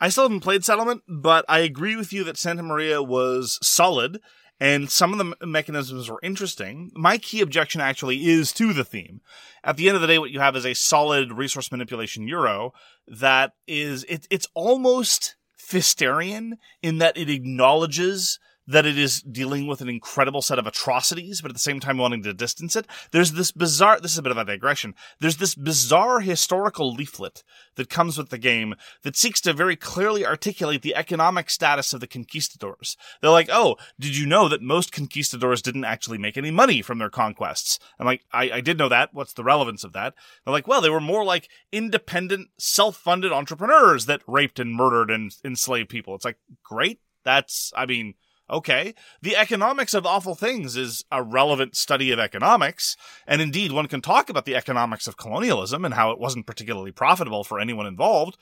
[0.00, 4.20] I still haven't played Settlement, but I agree with you that Santa Maria was solid
[4.60, 6.90] and some of the me- mechanisms were interesting.
[6.94, 9.22] My key objection actually is to the theme.
[9.64, 12.72] At the end of the day, what you have is a solid resource manipulation euro
[13.06, 18.38] that is, it, it's almost Pfisterian in that it acknowledges
[18.70, 21.98] that it is dealing with an incredible set of atrocities, but at the same time
[21.98, 22.86] wanting to distance it.
[23.10, 24.94] There's this bizarre, this is a bit of a digression.
[25.18, 27.42] There's this bizarre historical leaflet
[27.74, 32.00] that comes with the game that seeks to very clearly articulate the economic status of
[32.00, 32.96] the conquistadors.
[33.20, 36.98] They're like, oh, did you know that most conquistadors didn't actually make any money from
[36.98, 37.80] their conquests?
[37.98, 39.10] I'm like, I, I did know that.
[39.12, 40.14] What's the relevance of that?
[40.44, 45.32] They're like, well, they were more like independent, self-funded entrepreneurs that raped and murdered and
[45.44, 46.14] enslaved people.
[46.14, 47.00] It's like, great.
[47.24, 48.14] That's, I mean,
[48.50, 48.94] Okay.
[49.22, 52.96] The economics of awful things is a relevant study of economics.
[53.26, 56.90] And indeed, one can talk about the economics of colonialism and how it wasn't particularly
[56.90, 58.36] profitable for anyone involved.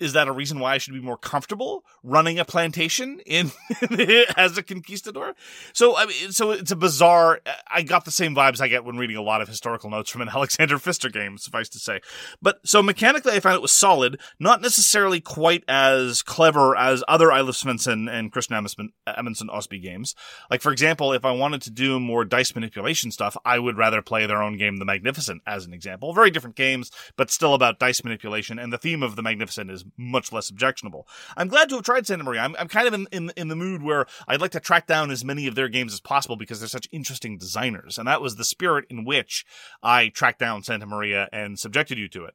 [0.00, 3.50] Is that a reason why I should be more comfortable running a plantation in
[4.36, 5.34] as a conquistador?
[5.72, 7.40] So I mean, so it's a bizarre.
[7.70, 10.22] I got the same vibes I get when reading a lot of historical notes from
[10.22, 12.00] an Alexander Pfister game, suffice to say.
[12.40, 17.28] But so mechanically, I found it was solid, not necessarily quite as clever as other
[17.28, 20.14] Eilif Svensson and Kristian Amundsen, Amundsen Østby games.
[20.50, 24.02] Like for example, if I wanted to do more dice manipulation stuff, I would rather
[24.02, 26.12] play their own game, The Magnificent, as an example.
[26.12, 29.84] Very different games, but still about dice manipulation, and the theme of The Magnificent is
[29.96, 31.06] much less objectionable.
[31.36, 32.40] I'm glad to have tried Santa Maria.
[32.40, 35.10] I'm, I'm kind of in, in, in the mood where I'd like to track down
[35.10, 37.98] as many of their games as possible because they're such interesting designers.
[37.98, 39.44] And that was the spirit in which
[39.82, 42.34] I tracked down Santa Maria and subjected you to it.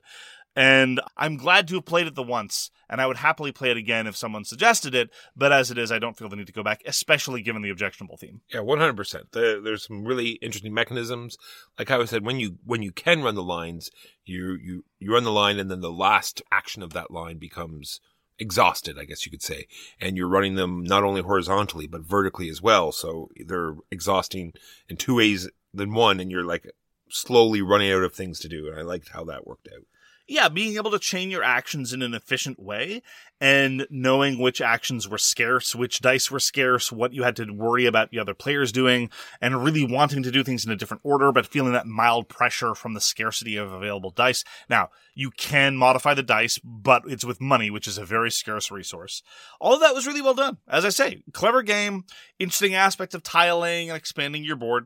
[0.56, 3.78] And I'm glad to have played it the once, and I would happily play it
[3.78, 5.10] again if someone suggested it.
[5.36, 7.72] But as it is, I don't feel the need to go back, especially given the
[7.72, 8.42] objectionable theme.
[8.54, 9.32] Yeah, one hundred percent.
[9.32, 11.38] There's some really interesting mechanisms.
[11.80, 13.90] Like I said, when you when you can run the lines,
[14.26, 18.00] you you you run the line, and then the last action of that line becomes
[18.40, 19.66] exhausted, I guess you could say.
[20.00, 22.92] And you're running them not only horizontally but vertically as well.
[22.92, 24.54] So they're exhausting
[24.88, 26.68] in two ways than one, and you're like
[27.10, 28.68] slowly running out of things to do.
[28.68, 29.86] And I liked how that worked out.
[30.28, 33.02] Yeah, being able to chain your actions in an efficient way
[33.42, 37.86] and knowing which actions were scarce, which dice were scarce, what you had to worry
[37.86, 39.10] about the other players doing,
[39.42, 42.74] and really wanting to do things in a different order, but feeling that mild pressure
[42.74, 44.46] from the scarcity of available dice.
[44.70, 48.72] Now, you can modify the dice, but it's with money, which is a very scarce
[48.72, 49.24] resource.
[49.60, 50.58] All of that was really well done.
[50.68, 52.06] As I say, clever game,
[52.40, 54.86] interesting aspect of tiling and expanding your board.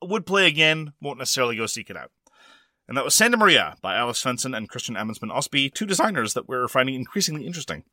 [0.00, 2.10] Would play again, won't necessarily go seek it out.
[2.92, 6.46] And that was Santa Maria by Eilif Svensson and Kristian Amundsen Østby, two designers that
[6.46, 7.84] we're finding increasingly interesting.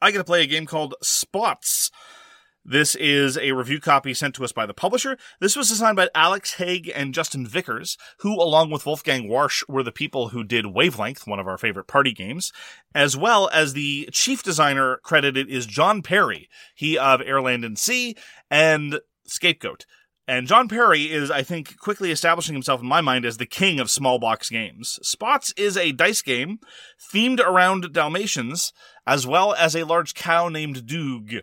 [0.00, 1.90] I get to play a game called Spots.
[2.64, 5.18] This is a review copy sent to us by the publisher.
[5.40, 9.82] This was designed by Alex Hague and Justin Vickers, who, along with Wolfgang Warsch, were
[9.82, 12.52] the people who did Wavelength, one of our favorite party games,
[12.94, 17.76] as well as the chief designer credited is Jon Perry, he of Air Land and
[17.76, 18.14] Sea
[18.48, 19.84] and Scapegoat.
[20.28, 23.80] And Jon Perry is, I think, quickly establishing himself in my mind as the king
[23.80, 24.98] of small box games.
[25.02, 26.58] Spots is a dice game
[27.12, 28.74] themed around Dalmatians,
[29.06, 31.40] as well as a large cow named Doog.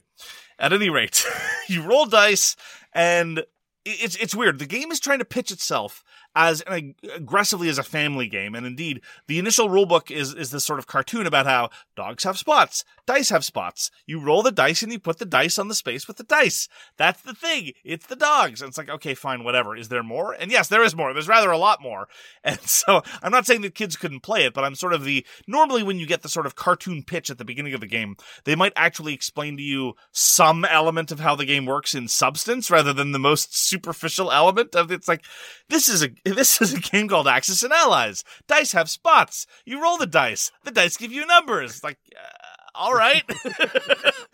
[0.59, 1.25] At any rate,
[1.67, 2.55] you roll dice,
[2.93, 3.43] and
[3.83, 4.59] it's it's weird.
[4.59, 6.03] The game is trying to pitch itself
[6.35, 10.65] as an, aggressively as a family game, and indeed, the initial rulebook is is this
[10.65, 13.91] sort of cartoon about how dogs have spots, dice have spots.
[14.05, 16.67] You roll the dice and you put the dice on the space with the dice.
[16.97, 17.71] That's the thing.
[17.83, 18.61] It's the dogs.
[18.61, 19.75] And it's like, okay, fine, whatever.
[19.75, 20.33] Is there more?
[20.33, 21.13] And yes, there is more.
[21.13, 22.07] There's rather a lot more.
[22.45, 25.25] And so I'm not saying that kids couldn't play it, but I'm sort of the
[25.47, 28.17] normally when you get the sort of cartoon pitch at the beginning of the game,
[28.43, 32.69] they might actually explain to you some element of how the game works in substance
[32.69, 35.23] rather than the most superficial element of it's like
[35.69, 38.23] this is a this is a game called Axis and Allies.
[38.47, 39.45] Dice have spots.
[39.63, 40.51] You roll the dice.
[40.63, 41.83] The dice give you numbers.
[41.83, 43.23] Like uh, all right.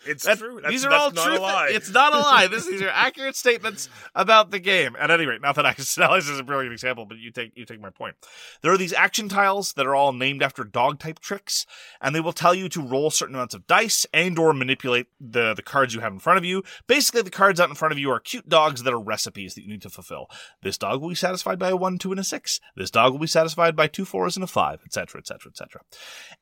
[0.04, 0.60] It's That- true.
[0.60, 1.75] That's, these are that's all true.
[1.75, 2.47] It's not a lie.
[2.47, 4.95] This, these are accurate statements about the game.
[4.99, 7.51] At any rate, not that Axis and Allies is a brilliant example, but you take
[7.56, 8.15] you take my point.
[8.63, 11.67] There are these action tiles that are all named after dog type tricks,
[12.01, 15.54] and they will tell you to roll certain amounts of dice and or manipulate the
[15.54, 16.63] the cards you have in front of you.
[16.88, 19.62] Basically, the cards out in front of you are cute dogs that are recipes that
[19.62, 20.25] you need to fulfill.
[20.63, 22.60] This dog will be satisfied by a one, two, and a six.
[22.75, 25.82] This dog will be satisfied by two fours and a five, etc., etc., etc.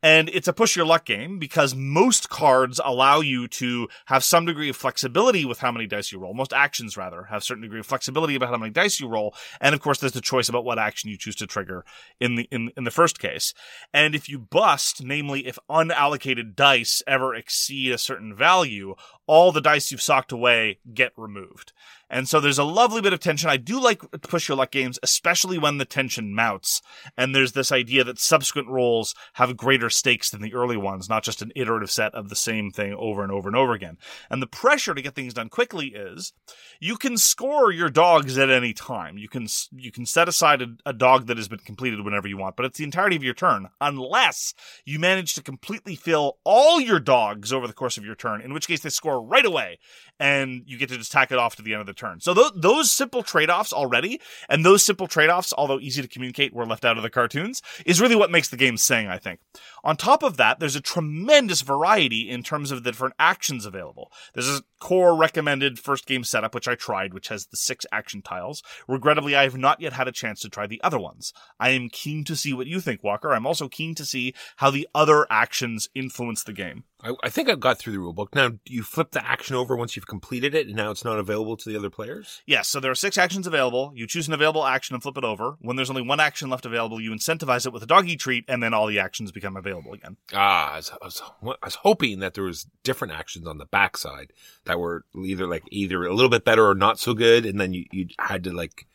[0.01, 4.45] And it's a push your luck game because most cards allow you to have some
[4.45, 6.34] degree of flexibility with how many dice you roll.
[6.34, 9.36] Most actions, rather, have certain degree of flexibility about how many dice you roll.
[9.60, 11.84] And of course, there's the choice about what action you choose to trigger
[12.19, 13.54] in the, in, in the first case.
[13.93, 18.95] And if you bust, namely, if unallocated dice ever exceed a certain value,
[19.29, 21.71] all the dice you've socked away get removed.
[22.09, 23.49] And so there's a lovely bit of tension.
[23.49, 26.81] I do like push your luck games, especially when the tension mounts.
[27.15, 31.23] And there's this idea that subsequent rolls have greater stakes than the early ones, not
[31.23, 33.99] just an iterative set of the same thing over and over and over again.
[34.31, 36.33] And the pressure to get things done quickly is
[36.79, 39.19] you can score your dogs at any time.
[39.19, 42.37] You can you can set aside a, a dog that has been completed whenever you
[42.37, 46.81] want, but it's the entirety of your turn, unless you manage to completely fill all
[46.81, 49.79] your dogs over the course of your turn, in which case they score right away,
[50.19, 52.19] and you get to just tack it off to the end of the turn.
[52.19, 56.65] So those, those simple trade-offs already, and those simple trade-offs, although easy to communicate, were
[56.65, 59.39] left out of the cartoons, is really what makes the game sing, I think.
[59.84, 64.12] On top of that, there's a tremendous variety in terms of the different actions available.
[64.34, 68.21] There's a core recommended first game setup, which I tried, which has the six action
[68.21, 68.62] tiles.
[68.88, 71.34] Regrettably, I have not yet had a chance to try the other ones.
[71.60, 73.32] I am keen to see what you think, Walker.
[73.32, 76.84] I'm also keen to see how the other actions influence the game.
[77.01, 78.35] I, I think I've got through the rule book.
[78.35, 81.17] Now, do you flip the action over once you've completed it, and now it's not
[81.17, 82.41] available to the other players?
[82.45, 83.93] Yes, so there are six actions available.
[83.95, 85.55] You choose an available action and flip it over.
[85.62, 88.62] When there's only one action left available, you incentivize it with a doggy treat, and
[88.62, 90.17] then all the actions become available again.
[90.33, 93.65] Ah, I was, I was, I was hoping that there was different actions on the
[93.65, 94.33] backside
[94.65, 97.73] that were either like either a little bit better or not so good, and then
[97.73, 98.88] you, you had to like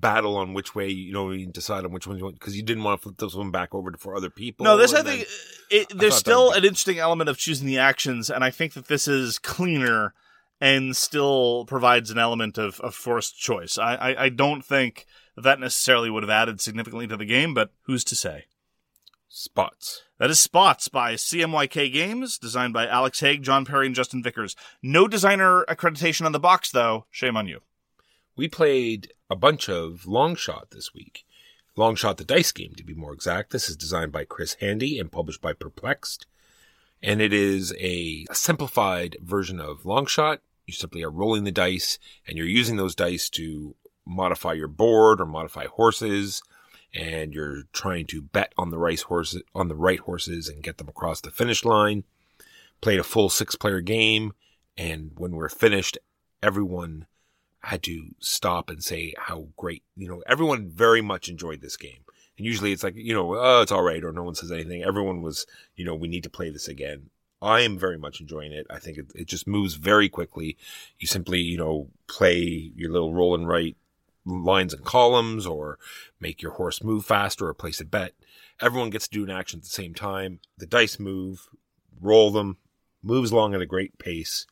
[0.00, 2.62] battle on which way you know you decide on which one you want because you
[2.62, 4.64] didn't want to flip this one back over to, for other people.
[4.64, 5.26] No, this I think
[5.70, 8.88] it, there's that still an interesting element of choosing the actions, and I think that
[8.88, 10.14] this is cleaner
[10.60, 13.76] and still provides an element of, of forced choice.
[13.76, 15.06] I, I, I don't think
[15.36, 18.46] that necessarily would have added significantly to the game, but who's to say?
[19.36, 20.02] spots.
[20.18, 24.56] That is Spots by CMYK Games, designed by Alex Hague, Jon Perry, and Justin Vickers.
[24.82, 27.04] No designer accreditation on the box, though.
[27.10, 27.60] Shame on you.
[28.34, 31.24] We played a bunch of Long Shot this week.
[31.76, 33.50] Long Shot the dice game, to be more exact.
[33.50, 36.26] This is designed by Chris Handy and published by Perplext.
[37.02, 40.40] And it is a, simplified version of Long Shot.
[40.66, 45.20] You simply are rolling the dice and you're using those dice to modify your board
[45.20, 46.42] or modify horses.
[46.94, 50.78] And you're trying to bet on the right horses, on the right horses and get
[50.78, 52.04] them across the finish line.
[52.80, 54.32] Played a full six player game.
[54.78, 55.98] And when we're finished,
[56.42, 57.06] everyone
[57.62, 62.04] had to stop and say how great, you know, everyone very much enjoyed this game.
[62.36, 64.82] And usually it's like, you know, oh, it's all right, or no one says anything.
[64.82, 67.10] Everyone was, you know, we need to play this again.
[67.40, 68.66] I am very much enjoying it.
[68.70, 70.56] I think it, it just moves very quickly.
[70.98, 73.76] You simply, you know, play your little roll and write
[74.24, 75.78] lines and columns or
[76.20, 78.12] make your horse move faster or place a bet.
[78.60, 80.40] Everyone gets to do an action at the same time.
[80.58, 81.48] The dice move,
[82.00, 82.56] roll them,
[83.02, 84.46] moves along at a great pace.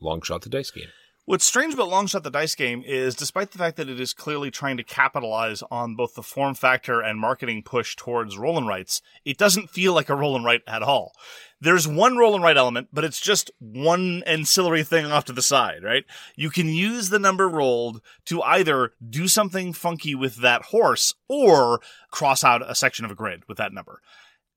[0.00, 0.88] Long shot the dice game.
[1.26, 4.50] What's strange about Longshot the Dice game is, despite the fact that it is clearly
[4.50, 9.00] trying to capitalize on both the form factor and marketing push towards roll and rights,
[9.24, 11.12] it doesn't feel like a roll and write at all.
[11.58, 15.40] There's one roll and write element, but it's just one ancillary thing off to the
[15.40, 16.04] side, right?
[16.36, 21.80] You can use the number rolled to either do something funky with that horse or
[22.10, 24.02] cross out a section of a grid with that number.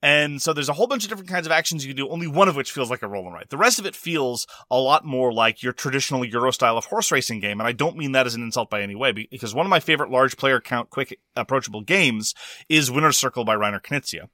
[0.02, 2.28] And so there's a whole bunch of different kinds of actions you can do, only
[2.28, 3.50] one of which feels like a roll and write.
[3.50, 7.12] The rest of it feels a lot more like your traditional Euro style of horse
[7.12, 7.60] racing game.
[7.60, 9.80] And I don't mean that as an insult by any way, because one of my
[9.80, 12.36] favorite large player count, quick, approachable games
[12.70, 14.30] is Winner's Circle by Reiner Knizia.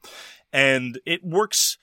[0.51, 1.77] And it works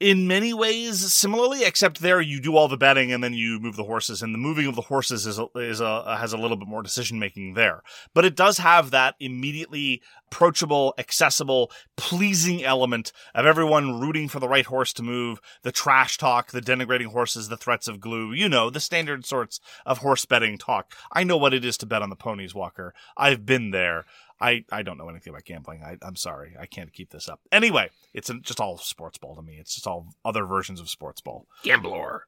[0.00, 3.76] in many ways similarly, except there you do all the betting and then you move
[3.76, 6.56] the horses, and the moving of the horses is a, is a has a little
[6.56, 7.82] bit more decision making there.
[8.14, 10.00] But it does have that immediately
[10.32, 16.16] approachable, accessible, pleasing element of everyone rooting for the right horse to move, the trash
[16.16, 20.24] talk, the denigrating horses, the threats of glue, you know, the standard sorts of horse
[20.24, 20.94] betting talk.
[21.12, 22.94] I know what it is to bet on the ponies, Walker.
[23.16, 24.06] I've been there.
[24.40, 25.82] I, I don't know anything about gambling.
[25.82, 26.56] I, I'm sorry.
[26.58, 27.40] I can't keep this up.
[27.52, 29.58] Anyway, it's just all sports ball to me.
[29.60, 31.46] It's just all other versions of sports ball.
[31.62, 32.24] Gambler.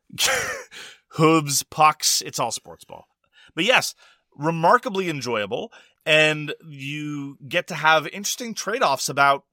[1.09, 3.07] hooves, pucks, it's all sports ball.
[3.55, 3.94] But yes,
[4.37, 5.72] remarkably enjoyable.
[6.05, 9.44] And you get to have interesting trade offs about,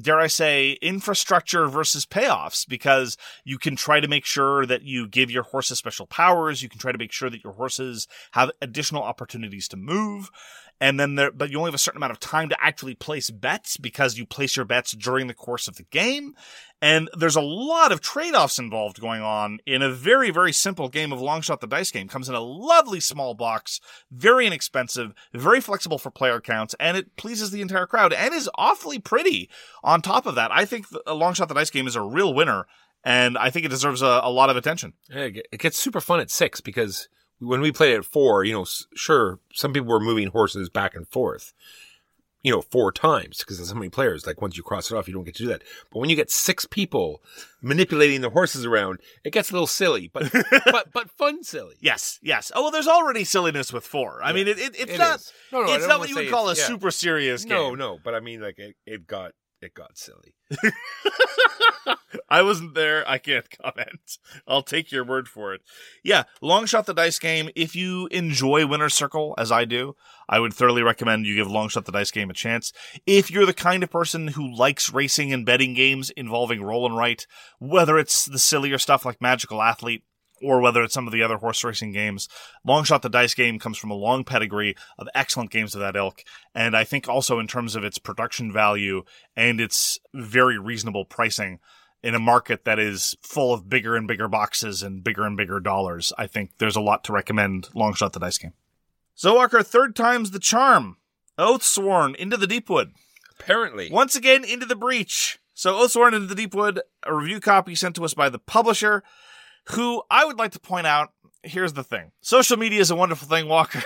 [0.00, 5.08] dare I say, infrastructure versus payoffs because you can try to make sure that you
[5.08, 6.62] give your horses special powers.
[6.62, 10.30] You can try to make sure that your horses have additional opportunities to move.
[10.80, 13.30] And then there, but you only have a certain amount of time to actually place
[13.30, 16.34] bets because you place your bets during the course of the game.
[16.82, 21.12] And there's a lot of trade-offs involved going on in a very, very simple game
[21.12, 22.08] of long shot the dice game.
[22.08, 27.16] Comes in a lovely small box, very inexpensive, very flexible for player counts, and it
[27.16, 29.48] pleases the entire crowd and is awfully pretty.
[29.82, 32.34] On top of that, I think a long shot the dice game is a real
[32.34, 32.66] winner,
[33.02, 34.92] and I think it deserves a, a lot of attention.
[35.08, 37.08] Yeah, it gets super fun at six because
[37.38, 41.06] when we played at four, you know, sure, some people were moving horses back and
[41.08, 41.52] forth,
[42.42, 44.26] you know, four times because there's so many players.
[44.26, 45.62] Like once you cross it off, you don't get to do that.
[45.92, 47.22] But when you get six people
[47.60, 50.32] manipulating the horses around, it gets a little silly, but
[50.66, 51.76] but but fun silly.
[51.80, 52.52] Yes, yes.
[52.54, 54.22] Oh well, there's already silliness with four.
[54.22, 55.20] I mean, it, it, it's It not.
[55.52, 56.64] No, no, it's don't what you would call a yeah.
[56.64, 57.50] super serious game.
[57.50, 60.34] No, no, but I mean, like it, it got it got silly.
[62.28, 63.08] I wasn't there.
[63.08, 64.18] I can't comment.
[64.46, 65.62] I'll take your word for it.
[66.02, 67.50] Yeah, long shot the dice game.
[67.54, 69.96] If you enjoy Winner's Circle, as I do,
[70.28, 72.72] I would thoroughly recommend you give long shot the dice game a chance.
[73.06, 76.96] If you're the kind of person who likes racing and betting games involving roll and
[76.96, 77.26] write,
[77.58, 80.02] whether it's the sillier stuff like Magical Athlete,
[80.42, 82.28] or whether it's some of the other horse racing games.
[82.64, 85.96] Long Shot the Dice game comes from a long pedigree of excellent games of that
[85.96, 86.22] ilk.
[86.54, 91.58] And I think also in terms of its production value and its very reasonable pricing
[92.02, 95.60] in a market that is full of bigger and bigger boxes and bigger and bigger
[95.60, 98.52] dollars, I think there's a lot to recommend Long Shot the Dice game.
[99.14, 100.98] So, Walker, third time's the charm.
[101.38, 102.92] Oath sworn into the Deepwood.
[103.38, 105.38] Apparently, Once again, into the breach.
[105.58, 109.02] So Oathsworn into the Deepwood, a review copy sent to us by the publisher,
[109.70, 111.12] who I would like to point out,
[111.42, 112.12] here's the thing.
[112.20, 113.82] Social media is a wonderful thing, Walker.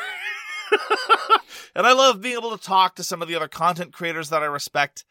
[1.75, 4.43] and I love being able to talk to some of the other content creators that
[4.43, 5.05] I respect.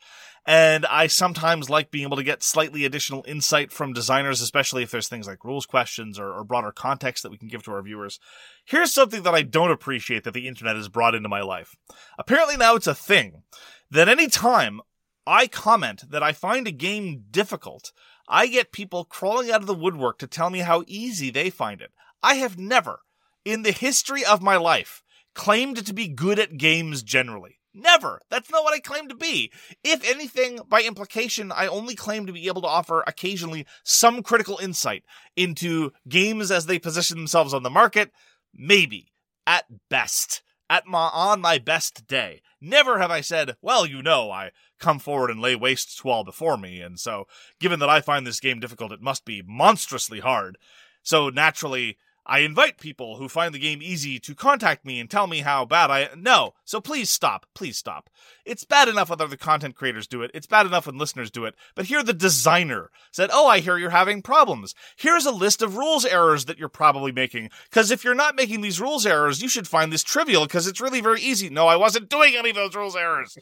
[0.46, 4.92] And I sometimes like being able to get slightly additional insight from designers, especially if
[4.92, 7.82] there's things like rules questions or, or broader context that we can give to our
[7.82, 8.20] viewers.
[8.66, 11.76] Here's something that I don't appreciate that the internet has brought into my life.
[12.18, 13.44] Apparently now it's a thing
[13.92, 14.82] that any time
[15.28, 17.92] I comment that I find a game difficult,
[18.30, 21.82] I get people crawling out of the woodwork to tell me how easy they find
[21.82, 21.92] it.
[22.22, 23.00] I have never,
[23.44, 25.02] in the history of my life,
[25.34, 27.60] claimed to be good at games generally.
[27.74, 28.20] Never.
[28.30, 29.52] That's not what I claim to be.
[29.84, 34.60] If anything, by implication, I only claim to be able to offer occasionally some critical
[34.62, 35.04] insight
[35.36, 38.12] into games as they position themselves on the market.
[38.54, 39.12] Maybe.
[39.48, 40.44] At best.
[40.70, 42.42] At my, on my best day.
[42.62, 46.24] Never have I said, well, you know, I come forward and lay waste to all
[46.24, 47.26] before me, and so,
[47.60, 50.58] given that I find this game difficult, it must be monstrously hard.
[51.02, 51.98] So naturally,
[52.30, 55.66] I invite people who find the game easy to contact me and tell me how
[55.66, 56.54] bad I no.
[56.64, 57.48] So please stop.
[57.56, 58.08] Please stop.
[58.46, 60.30] It's bad enough when other content creators do it.
[60.36, 61.56] It's bad enough when listeners do it.
[61.74, 64.76] But here the designer said, "Oh, I hear you're having problems.
[64.96, 67.50] Here's a list of rules errors that you're probably making.
[67.72, 70.80] Cuz if you're not making these rules errors, you should find this trivial cuz it's
[70.80, 73.40] really very easy." No, I wasn't doing any of those rules errors.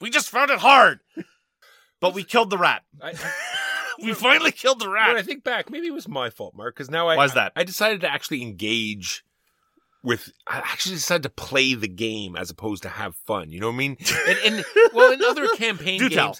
[0.00, 0.98] we just found it hard.
[2.00, 2.82] But we killed the rat.
[3.00, 3.32] I, I,
[4.02, 5.08] We finally killed the rat.
[5.08, 7.52] when I think back, maybe it was my fault, Mark, because now I Why's that?
[7.56, 9.24] I decided to actually engage
[10.02, 10.30] with.
[10.46, 13.50] I actually decided to play the game as opposed to have fun.
[13.50, 13.96] You know what I mean?
[14.28, 16.36] And, and well, in other campaign Do games, tell.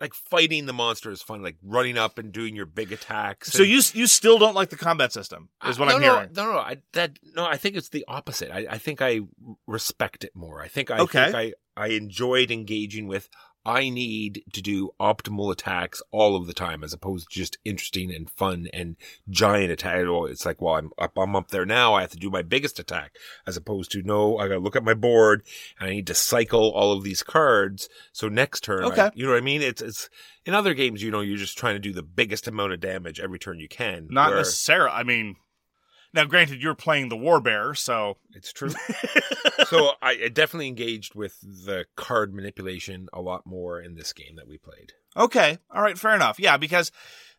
[0.00, 3.52] like fighting the monster is fun, like running up and doing your big attacks.
[3.52, 6.14] So and- you you still don't like the combat system, is what no, I'm no,
[6.14, 6.30] hearing.
[6.36, 8.50] No, no, I that no, I think it's the opposite.
[8.52, 9.20] I, I think I
[9.66, 10.60] respect it more.
[10.62, 11.32] I think I Okay.
[11.32, 11.52] think I
[11.84, 13.28] I enjoyed engaging with.
[13.68, 18.10] I need to do optimal attacks all of the time, as opposed to just interesting
[18.14, 18.96] and fun and
[19.28, 20.06] giant attack.
[20.06, 21.92] It's like, well, I'm up, I'm up there now.
[21.92, 23.12] I have to do my biggest attack,
[23.46, 25.42] as opposed to no, I got to look at my board
[25.78, 27.90] and I need to cycle all of these cards.
[28.12, 29.10] So next turn, I- Okay.
[29.14, 29.60] you know what I mean?
[29.60, 30.08] It's it's
[30.46, 33.20] in other games, you know, you're just trying to do the biggest amount of damage
[33.20, 34.08] every turn you can.
[34.10, 34.92] Not where- necessarily.
[34.92, 35.36] I mean,
[36.14, 38.70] now granted, you're playing the war bear, so It's true.
[39.66, 44.36] so I, I definitely engaged with the card manipulation a lot more in this game
[44.36, 44.92] that we played.
[45.16, 46.38] okay, all right, fair enough.
[46.40, 46.90] Yeah, because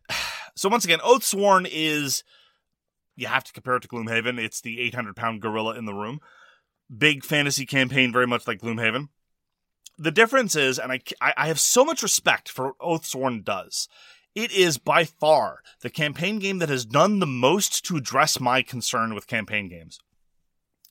[0.56, 2.22] so once again, Oathsworn is
[3.16, 4.38] you have to compare it to Gloomhaven.
[4.38, 6.20] It's the 800 pound gorilla in the room.
[6.96, 9.08] Big fantasy campaign, very much like Gloomhaven.
[9.98, 13.88] The difference is, and I, I I have so much respect for what Oathsworn does.
[14.34, 18.62] It is by far the campaign game that has done the most to address my
[18.62, 19.98] concern with campaign games.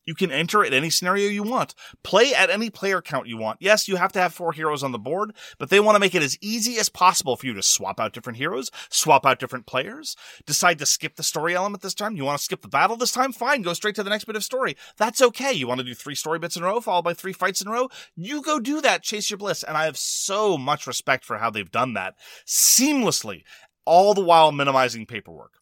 [0.09, 1.75] You can enter at any scenario you want.
[2.03, 3.59] Play at any player count you want.
[3.61, 6.15] Yes, you have to have four heroes on the board, but they want to make
[6.15, 9.67] it as easy as possible for you to swap out different heroes, swap out different
[9.67, 10.15] players,
[10.47, 12.15] decide to skip the story element this time.
[12.15, 13.31] You want to skip the battle this time?
[13.31, 14.75] Fine, go straight to the next bit of story.
[14.97, 15.53] That's okay.
[15.53, 17.67] You want to do three story bits in a row, followed by three fights in
[17.67, 17.89] a row?
[18.15, 19.03] You go do that.
[19.03, 19.61] Chase your bliss.
[19.61, 22.15] And I have so much respect for how they've done that
[22.47, 23.43] seamlessly,
[23.85, 25.59] all the while minimizing paperwork.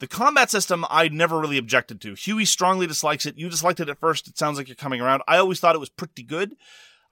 [0.00, 2.14] The combat system I never really objected to.
[2.14, 3.38] Huey strongly dislikes it.
[3.38, 4.26] You disliked it at first.
[4.28, 5.22] It sounds like you're coming around.
[5.28, 6.56] I always thought it was pretty good.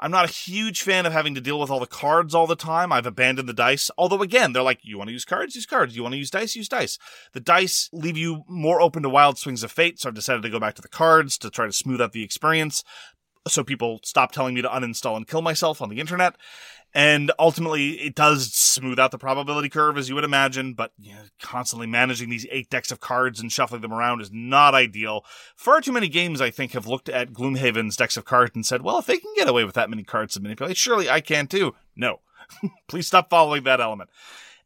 [0.01, 2.57] I'm not a huge fan of having to deal with all the cards all the
[2.57, 2.93] time.
[2.93, 3.91] I've abandoned the dice.
[3.99, 5.55] Although again, they're like, you want to use cards?
[5.55, 5.97] Use cards.
[5.97, 6.57] You want to use dice?
[6.57, 6.99] Use dice.
[7.33, 10.01] The dice leave you more open to wild swings of fate.
[10.01, 12.23] So I've decided to go back to the cards to try to smooth out the
[12.23, 12.85] experience.
[13.49, 16.37] So people stop telling me to uninstall and kill myself on the internet.
[16.95, 21.13] And ultimately, it does smooth out the probability curve, as you would imagine, but you
[21.13, 25.25] know, constantly managing these eight decks of cards and shuffling them around is not ideal.
[25.55, 28.83] Far too many games, I think, have looked at Gloomhaven's decks of cards and said,
[28.83, 31.47] well, if they can get away with that many cards to manipulate, surely I can
[31.47, 31.75] too.
[31.95, 32.21] No.
[32.89, 34.09] Please stop following that element.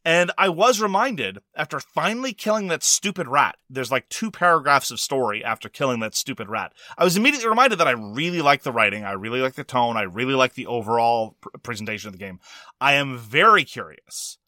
[0.04, 4.98] And I was reminded after finally killing that stupid rat, there's like two paragraphs of
[4.98, 6.72] story after killing that stupid rat.
[6.98, 9.04] I was immediately reminded that I really like the writing.
[9.04, 9.96] I really like the tone.
[9.96, 12.40] I really like the overall pr- presentation of the game.
[12.80, 14.38] I am very curious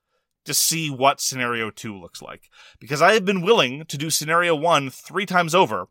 [0.44, 4.54] to see what scenario two looks like because I have been willing to do scenario
[4.54, 5.86] one three times over.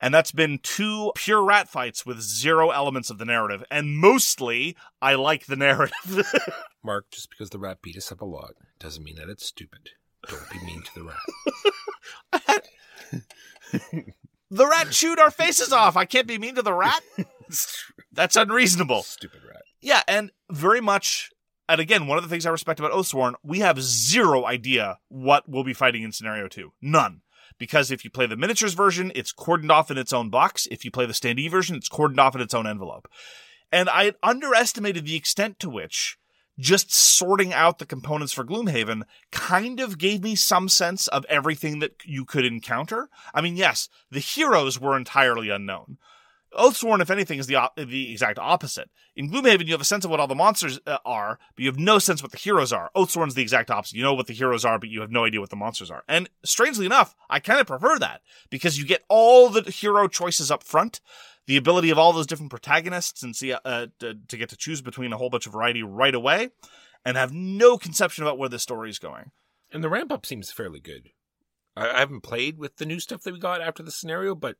[0.00, 3.64] And that's been two pure rat fights with zero elements of the narrative.
[3.70, 6.32] And mostly, I like the narrative.
[6.84, 9.90] Mark, just because the rat beat us up a lot doesn't mean that it's stupid.
[10.28, 11.04] Don't be mean to the
[12.42, 12.68] rat.
[14.50, 15.96] The rat chewed our faces off.
[15.96, 17.02] I can't be mean to the rat.
[18.12, 19.02] That's unreasonable.
[19.02, 19.62] Stupid rat.
[19.80, 21.30] Yeah, and very much.
[21.68, 25.46] And again, one of the things I respect about Oathsworn, we have zero idea what
[25.46, 26.72] we'll be fighting in scenario two.
[26.80, 27.20] None.
[27.58, 30.66] Because if you play the miniatures version, it's cordoned off in its own box.
[30.70, 33.08] If you play the standee version, it's cordoned off in its own envelope.
[33.70, 36.18] And I underestimated the extent to which
[36.58, 41.78] just sorting out the components for Gloomhaven kind of gave me some sense of everything
[41.78, 43.08] that you could encounter.
[43.32, 45.98] I mean, yes, the heroes were entirely unknown.
[46.56, 48.90] Oathsworn, if anything, is the op- the exact opposite.
[49.14, 51.68] In Gloomhaven, you have a sense of what all the monsters uh, are, but you
[51.68, 52.90] have no sense what the heroes are.
[52.96, 53.96] Oathsworn's the exact opposite.
[53.96, 56.04] You know what the heroes are, but you have no idea what the monsters are.
[56.08, 60.50] And strangely enough, I kind of prefer that because you get all the hero choices
[60.50, 61.00] up front,
[61.46, 64.80] the ability of all those different protagonists, and see uh, to, to get to choose
[64.80, 66.50] between a whole bunch of variety right away,
[67.04, 69.32] and have no conception about where the story is going.
[69.70, 71.10] And the ramp up seems fairly good.
[71.76, 74.56] I, I haven't played with the new stuff that we got after the scenario, but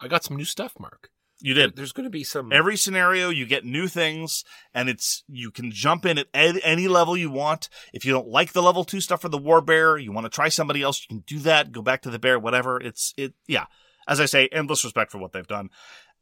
[0.00, 1.10] I got some new stuff, Mark.
[1.40, 1.76] You did.
[1.76, 2.52] There's going to be some.
[2.52, 6.86] Every scenario, you get new things, and it's you can jump in at ed- any
[6.86, 7.68] level you want.
[7.92, 10.30] If you don't like the level two stuff for the war bear, you want to
[10.30, 11.72] try somebody else, you can do that.
[11.72, 12.80] Go back to the bear, whatever.
[12.80, 13.34] It's it.
[13.48, 13.66] Yeah,
[14.06, 15.70] as I say, endless respect for what they've done,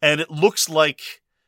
[0.01, 1.01] and it looks like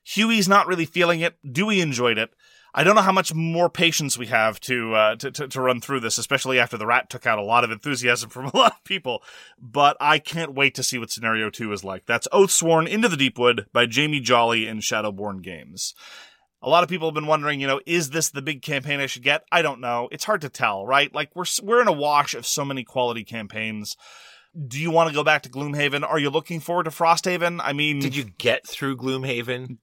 [0.05, 1.37] Huey's not really feeling it.
[1.51, 2.31] Dewey enjoyed it.
[2.75, 5.81] I don't know how much more patience we have to, uh, to, to to run
[5.81, 8.73] through this, especially after the rat took out a lot of enthusiasm from a lot
[8.73, 9.23] of people.
[9.61, 12.07] But I can't wait to see what scenario two is like.
[12.07, 15.95] That's Oathsworn Into the Deepwood by Jamie Jolly and Shadowborne Games.
[16.63, 19.07] A lot of people have been wondering, you know, is this the big campaign I
[19.07, 19.45] should get?
[19.51, 20.09] I don't know.
[20.13, 21.13] It's hard to tell, right?
[21.15, 23.97] Like we're we're in a wash of so many quality campaigns.
[24.67, 26.03] Do you want to go back to Gloomhaven?
[26.03, 27.61] Are you looking forward to Frosthaven?
[27.63, 29.79] I mean, Did you get through Gloomhaven?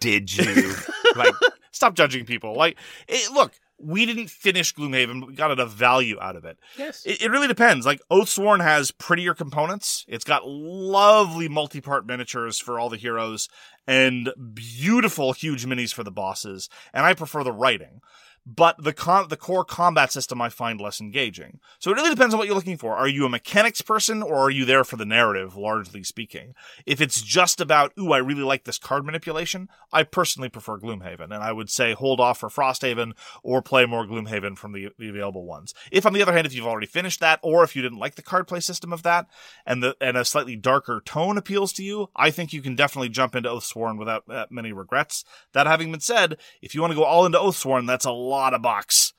[0.00, 0.74] Did you?
[1.16, 1.34] like,
[1.72, 2.54] stop judging people.
[2.54, 3.52] Like, it, look,
[3.82, 6.58] we didn't finish Gloomhaven, but we got a value out of it.
[6.78, 7.04] yes.
[7.04, 7.84] It, it really depends.
[7.84, 10.04] Like Oathsworn has prettier components.
[10.08, 13.48] It's got lovely multi-part miniatures for all the heroes
[13.86, 16.68] and beautiful huge minis for the bosses.
[16.94, 18.00] And I prefer the writing.
[18.44, 18.92] But the
[19.28, 21.60] the core combat system I find less engaging.
[21.78, 22.94] So it really depends on what you're looking for.
[22.94, 26.54] Are you a mechanics person or are you there for the narrative, largely speaking?
[26.84, 31.24] If it's just about, ooh, I really like this card manipulation, I personally prefer Gloomhaven.
[31.24, 33.12] And I would say hold off for Frosthaven
[33.44, 35.72] or play more Gloomhaven from the, the available ones.
[35.92, 38.16] If on the other hand, if you've already finished that or if you didn't like
[38.16, 39.28] the card play system of that
[39.64, 43.10] and the, and a slightly darker tone appeals to you, I think you can definitely
[43.10, 45.24] jump into Oathsworn without uh, many regrets.
[45.52, 48.54] That having been said, if you want to go all into Oathsworn, that's a lot
[48.54, 49.12] of box.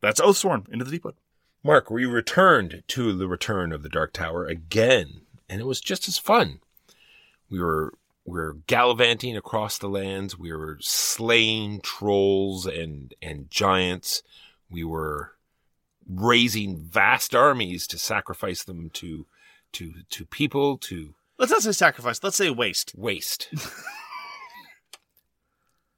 [0.00, 1.14] That's Oathsworn into the Deepwood.
[1.62, 6.06] Mark, we returned to the return of the Dark Tower again, and it was just
[6.08, 6.60] as fun.
[7.48, 7.94] We were
[8.26, 10.38] we were gallivanting across the lands.
[10.38, 14.22] We were slaying trolls and and giants.
[14.70, 15.32] We were
[16.06, 19.26] raising vast armies to sacrifice them to
[19.72, 22.22] to to people to Let's not say sacrifice.
[22.22, 22.92] Let's say waste.
[22.96, 23.48] waste.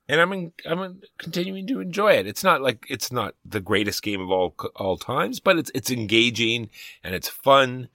[0.08, 2.26] and I'm in, I'm in, continuing to enjoy it.
[2.26, 5.90] It's not like it's not the greatest game of all all times, but it's it's
[5.90, 6.70] engaging
[7.02, 7.88] and it's fun.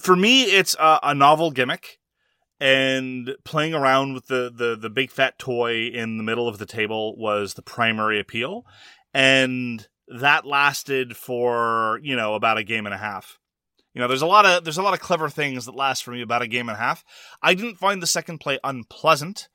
[0.00, 2.00] For me, it's a, a novel gimmick,
[2.60, 6.66] and playing around with the, the the big fat toy in the middle of the
[6.66, 8.64] table was the primary appeal,
[9.12, 13.38] and that lasted for you know about a game and a half.
[13.92, 16.10] You know, there's a lot of there's a lot of clever things that last for
[16.10, 17.04] me about a game and a half.
[17.42, 19.48] I didn't find the second play unpleasant,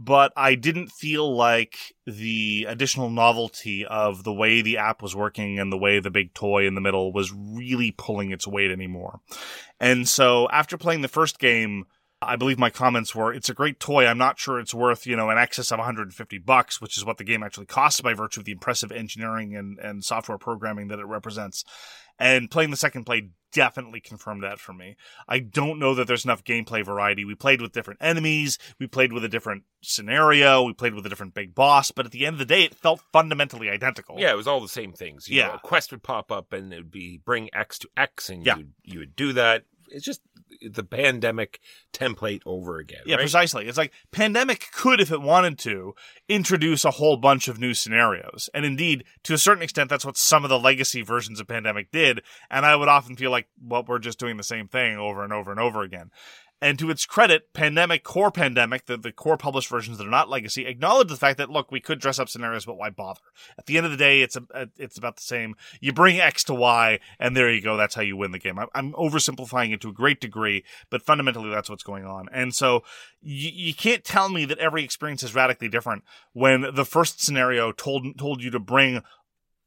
[0.00, 1.76] but I didn't feel like
[2.06, 6.34] the additional novelty of the way the app was working and the way the big
[6.34, 9.18] toy in the middle was really pulling its weight anymore.
[9.80, 11.86] And so after playing the first game,
[12.22, 14.06] I believe my comments were, it's a great toy.
[14.06, 17.18] I'm not sure it's worth, you know, in excess of 150 bucks, which is what
[17.18, 21.00] the game actually costs by virtue of the impressive engineering and, and software programming that
[21.00, 21.64] it represents.
[22.20, 24.96] And playing the second play definitely confirmed that for me.
[25.28, 27.24] I don't know that there's enough gameplay variety.
[27.24, 31.08] We played with different enemies, we played with a different scenario, we played with a
[31.08, 34.16] different big boss, but at the end of the day, it felt fundamentally identical.
[34.18, 35.28] Yeah, it was all the same things.
[35.28, 35.54] You know, Yeah.
[35.56, 38.56] a quest would pop up and it would be bring X to X, and Yeah.
[38.58, 39.64] you you would do that.
[39.90, 40.20] It's just
[40.62, 41.60] the pandemic
[41.92, 43.02] template over again.
[43.06, 43.22] Yeah, right?
[43.22, 43.66] precisely.
[43.66, 45.94] It's like Pandemic could, if it wanted to,
[46.28, 48.50] introduce a whole bunch of new scenarios.
[48.54, 51.90] And indeed, to a certain extent, that's what some of the legacy versions of Pandemic
[51.90, 52.22] did.
[52.50, 55.32] And I would often feel like, well, we're just doing the same thing over and
[55.32, 56.10] over and over again.
[56.60, 60.28] And to its credit, Pandemic, Core Pandemic, the, the core published versions that are not
[60.28, 63.20] legacy, acknowledge the fact that, look, we could dress up scenarios, but why bother?
[63.56, 65.54] At the end of the day, it's a, it's about the same.
[65.80, 67.76] You bring X to Y, and there you go.
[67.76, 68.58] That's how you win the game.
[68.58, 72.28] I'm, I'm oversimplifying it to a great degree, but fundamentally that's what's going on.
[72.32, 72.82] And so
[73.22, 76.02] you, you can't tell me that every experience is radically different
[76.32, 79.02] when the first scenario told, told you to bring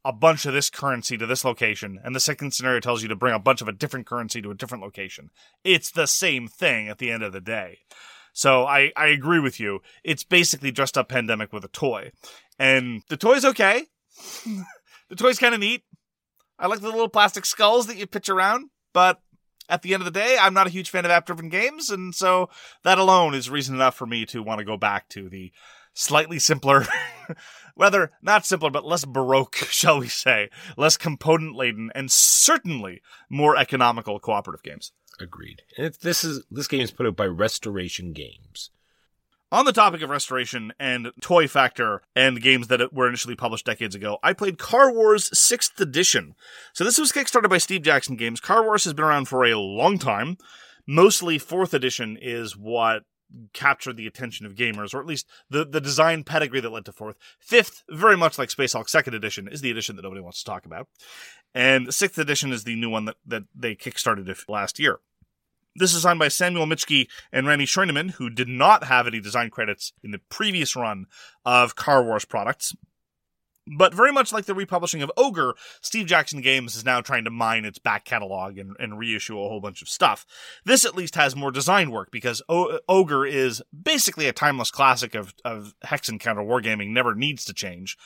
[0.04, 3.16] a bunch of this currency to this location, and the second scenario tells you to
[3.16, 5.30] bring a bunch of a different currency to a different location.
[5.64, 7.80] It's the same thing at the end of the day.
[8.34, 9.82] So I, I agree with you.
[10.04, 12.12] It's basically dressed up pandemic with a toy.
[12.58, 13.86] And the toy's okay.
[15.10, 15.84] the toy's kind of neat.
[16.58, 19.20] I like the little plastic skulls that you pitch around, but
[19.68, 21.90] at the end of the day, I'm not a huge fan of app driven games,
[21.90, 22.50] and so
[22.84, 25.52] that alone is reason enough for me to want to go back to the
[25.94, 26.86] slightly simpler
[27.76, 33.58] rather not simpler, but less baroque, shall we say, less component laden, and certainly more
[33.58, 34.92] economical cooperative games.
[35.20, 35.62] Agreed.
[35.78, 38.72] And this is this game is put out by Restoration Games.
[39.54, 43.94] On the topic of restoration and toy factor and games that were initially published decades
[43.94, 46.36] ago, I played Car Wars 6th Edition.
[46.72, 48.40] So this was kickstarted by Steve Jackson Games.
[48.40, 50.38] Car Wars has been around for a long time.
[50.88, 53.04] Mostly 4th Edition is what
[53.54, 56.92] captured the attention of gamers, or at least the, the design pedigree that led to
[56.92, 57.16] 4th.
[57.46, 60.50] 5th, very much like Space Hulk 2nd Edition, is the edition that nobody wants to
[60.50, 60.88] talk about.
[61.54, 65.00] And 6th Edition is the new one that, that they kickstarted last year.
[65.76, 69.50] This is designed by Samuel Mitschke and Randy Scheunemann, who did not have any design
[69.50, 71.06] credits in the previous run
[71.46, 72.76] of Car Wars products.
[73.78, 77.30] But very much like the republishing of Ogre, Steve Jackson Games is now trying to
[77.30, 80.26] mine its back catalog and, and reissue a whole bunch of stuff.
[80.66, 85.14] This at least has more design work because o- Ogre is basically a timeless classic
[85.14, 87.98] of, of hex encounter wargaming, never needs to change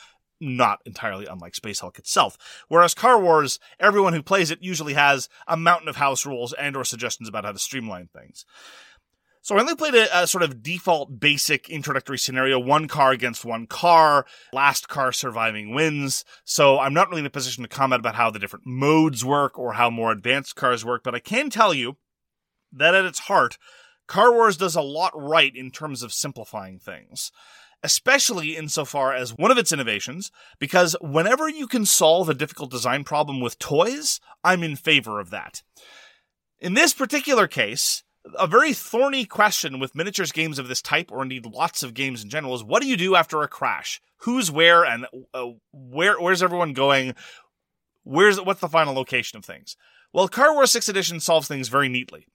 [0.42, 2.38] not entirely unlike Space Hulk itself.
[2.68, 6.76] Whereas Car Wars, everyone who plays it usually has a mountain of house rules and
[6.76, 8.46] or suggestions about how to streamline things.
[9.46, 13.46] So I only played a, a, sort of default basic introductory scenario, one car against
[13.46, 16.26] one car, last car surviving wins.
[16.46, 19.60] So I'm not really in a position to comment about how the different modes work
[19.60, 21.98] or how more advanced cars work, but I can tell you
[22.74, 23.60] that at its heart,
[24.08, 27.32] Car Wars does a lot right in terms of simplifying things
[27.84, 33.04] especially insofar as one of its innovations, because whenever you can solve a difficult design
[33.04, 35.62] problem with toys, I'm in favor of that.
[36.60, 38.05] In this particular case,
[38.38, 42.24] a very thorny question with miniatures games of this type, or indeed lots of games
[42.24, 44.02] in general, is what do you do after a crash?
[44.20, 46.20] Who's where, and uh, where?
[46.20, 47.14] Where's everyone going?
[48.04, 49.76] Where's what's the final location of things?
[50.14, 52.26] Well, Car Wars 6 Edition solves things very neatly.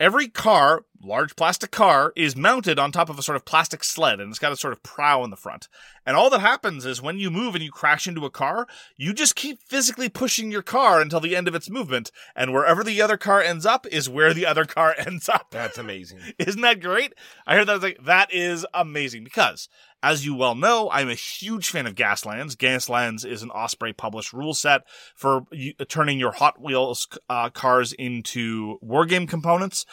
[0.00, 4.20] Every car, large plastic car, is mounted on top of a sort of plastic sled
[4.20, 5.68] and it's got a sort of prow in the front.
[6.04, 8.66] And all that happens is when you move and you crash into a car,
[8.96, 12.10] you just keep physically pushing your car until the end of its movement.
[12.34, 15.48] And wherever the other car ends up is where the other car ends up.
[15.52, 16.18] That's amazing.
[16.38, 17.14] Isn't that great?
[17.46, 19.68] I heard that I was like, that is amazing because
[20.04, 22.56] as you well know, I'm a huge fan of Gaslands.
[22.56, 24.82] Gaslands is an Osprey published rule set
[25.14, 25.46] for
[25.88, 29.86] turning your Hot Wheels uh, cars into wargame components.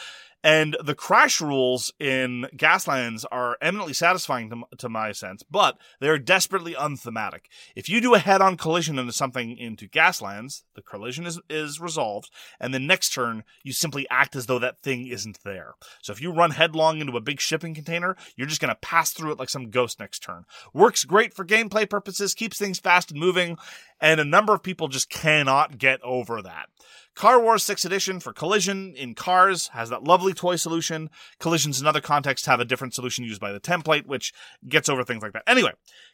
[0.44, 6.18] And the crash rules in Gaslands are eminently satisfying to, to my sense, but they're
[6.18, 7.50] desperately unthematic.
[7.76, 12.32] If you do a head-on collision into something into Gaslands, the collision is, is resolved,
[12.60, 15.76] and the next turn you simply act as though that thing isn't there.
[16.02, 19.12] So if you run headlong into a big shipping container, you're just going to pass
[19.12, 20.46] through it like some ghost next turn.
[20.74, 23.58] Works great for gameplay purposes, keeps things fast and moving,
[24.00, 26.68] and a number of people just cannot get over that.
[27.16, 31.10] Car Wars 6 Edition for Collision in Cars has that lovely toy solution.
[31.40, 34.34] Collisions in other contexts have a different solution used by the template, which
[34.68, 35.44] gets over things like that.
[35.46, 35.72] Anyway,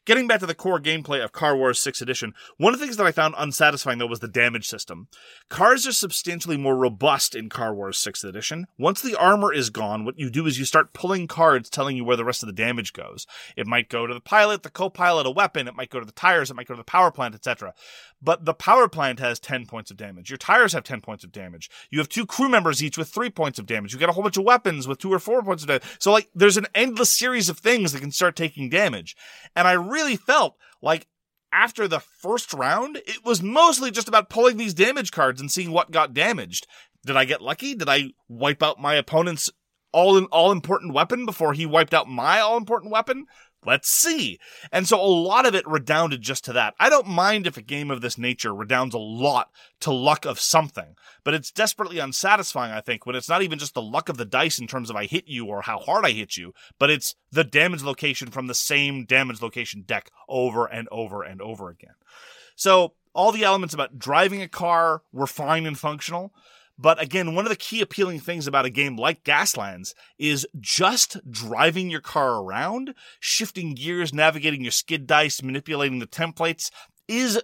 [0.08, 2.95] getting back to the core gameplay of Car Wars 6 Edition, one of the things
[2.95, 5.10] that I found unsatisfying though was the damage system.
[5.49, 8.68] Cars are substantially more robust in Car Wars 6th Edition.
[8.80, 12.05] Once the armor is gone, what you do is you start pulling cards telling you
[12.05, 13.28] where the rest of the damage goes.
[13.58, 16.12] It might go to the pilot, the co-pilot, a weapon, it might go to the
[16.14, 17.74] tires, it might go to the power plant, etc.
[18.22, 20.30] But the power plant has 10 points of damage.
[20.30, 21.70] Your tires have 10 points of damage.
[21.91, 23.93] You have two crew members each with 3 points of damage.
[23.93, 25.84] You get a whole bunch of weapons with 2 or 4 points of damage.
[25.99, 29.16] So like there's an endless series of things that can start taking damage.
[29.55, 31.08] And I really felt like
[31.52, 35.72] after the first round, it was mostly just about pulling these damage cards and seeing
[35.72, 36.68] what got damaged.
[37.06, 37.74] Did I get lucky?
[37.74, 39.50] Did I wipe out my opponent's
[39.93, 43.26] all all important weapon before he wiped out my all important weapon?
[43.68, 44.39] Let's see.
[44.72, 46.74] And so a lot of it redounded just to that.
[46.80, 49.49] I don't mind if a game of this nature redounds a lot
[49.82, 50.95] to luck of something,
[51.26, 54.24] but it's desperately unsatisfying, I think, when it's not even just the luck of the
[54.24, 57.15] dice in terms of I hit you or how hard I hit you, but it's
[57.30, 61.95] the damage location from the same damage location deck over and over and over again.
[62.55, 66.32] So all the elements about driving a car were fine and functional.
[66.78, 71.17] But again, one of the key appealing things about a game like Gaslands is just
[71.30, 76.69] driving your car around, shifting gears, navigating your skid dice, manipulating the templates
[77.07, 77.41] is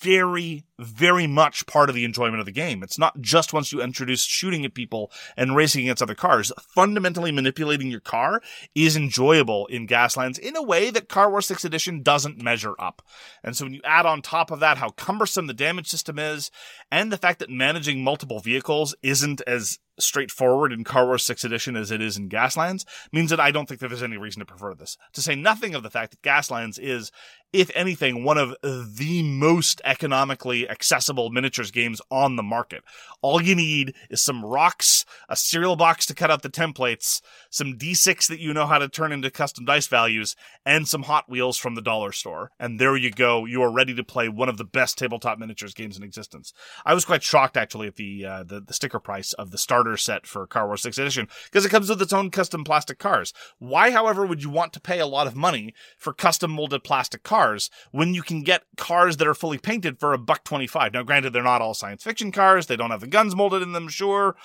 [0.00, 2.82] very, very much part of the enjoyment of the game.
[2.82, 6.52] It's not just once you introduce shooting at people and racing against other cars.
[6.60, 8.42] Fundamentally manipulating your car
[8.74, 13.02] is enjoyable in Gaslands in a way that Car Wars 6 Edition doesn't measure up.
[13.42, 16.50] And so when you add on top of that how cumbersome the damage system is,
[16.90, 21.76] and the fact that managing multiple vehicles isn't as straightforward in Car Wars 6 Edition
[21.76, 24.46] as it is in Gaslands means that I don't think that there's any reason to
[24.46, 24.96] prefer this.
[25.12, 27.10] To say nothing of the fact that Gaslands is,
[27.52, 32.82] if anything, one of the most economically accessible miniatures games on the market.
[33.20, 37.20] All you need is some rocks, a cereal box to cut out the templates,
[37.50, 40.34] some D6 that you know how to turn into custom dice values,
[40.66, 42.50] and some Hot Wheels from the dollar store.
[42.58, 43.44] And there you go.
[43.44, 46.52] You are ready to play one of the best tabletop miniatures games in existence.
[46.84, 49.96] I was quite shocked actually at the uh, the, the sticker price of the starter
[49.96, 53.32] set for Car Wars 6th edition because it comes with its own custom plastic cars.
[53.58, 57.22] Why, however, would you want to pay a lot of money for custom molded plastic
[57.22, 60.92] cars when you can get cars that are fully painted for a buck 25?
[60.92, 62.66] Now, granted, they're not all science fiction cars.
[62.66, 64.36] They don't have the guns molded in them, sure.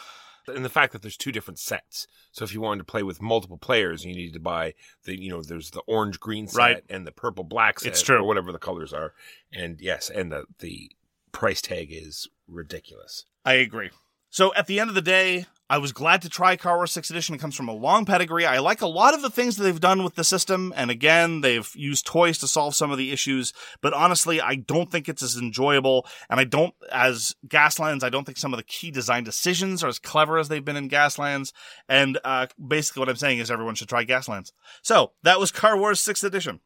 [0.48, 2.08] and the fact that there's two different sets.
[2.32, 5.30] So if you wanted to play with multiple players, you needed to buy the you
[5.30, 6.84] know there's the orange green set Right.
[6.90, 8.18] and the purple black set It's true.
[8.18, 9.14] or whatever the colors are.
[9.52, 10.92] And yes, and the the
[11.32, 13.26] price tag is ridiculous.
[13.46, 13.90] I agree.
[14.30, 17.10] So at the end of the day, I was glad to try Car Wars 6th
[17.10, 17.36] Edition.
[17.36, 18.46] It comes from a long pedigree.
[18.46, 20.72] I like a lot of the things that they've done with the system.
[20.78, 23.52] And again, they've used toys to solve some of the issues.
[23.82, 26.08] But honestly, I don't think it's as enjoyable.
[26.30, 29.90] And I don't, as Gaslands, I don't think some of the key design decisions are
[29.90, 31.52] as clever as they've been in Gaslands.
[31.90, 34.54] And uh, basically, what I'm saying is everyone should try Gaslands.
[34.82, 36.62] So that was Car Wars 6th Edition.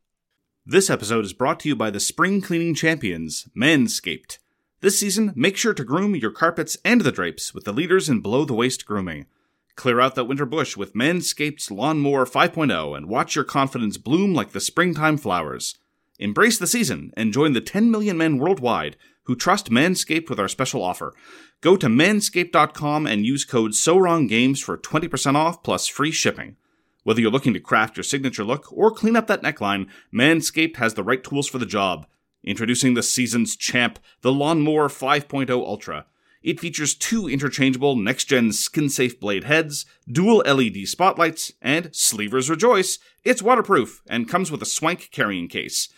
[0.63, 4.37] This episode is brought to you by the spring cleaning champions, Manscaped.
[4.81, 8.21] This season, make sure to groom your carpets and the drapes with the leaders in
[8.21, 9.27] below the waist grooming.
[9.75, 14.53] Clear out that winter bush with Manscaped's Lawnmower 5.0 and watch your confidence bloom like
[14.53, 15.77] the springtime flowers.
[16.17, 20.47] Embrace the season and join the 10 million men worldwide who trust Manscaped with our
[20.47, 21.13] special offer.
[21.61, 26.55] Go to manscaped.com and use code SOWRONGGAMES for 20% off plus free shipping.
[27.03, 30.95] Whether you're looking to craft your signature look or clean up that neckline, Manscaped has
[30.95, 32.07] the right tools for the job.
[32.43, 36.05] Introducing the season's champ, the Lawnmower 5.0 Ultra.
[36.41, 42.49] It features two interchangeable next gen skin safe blade heads, dual LED spotlights, and Sleevers
[42.49, 42.97] Rejoice.
[43.23, 45.89] It's waterproof and comes with a swank carrying case.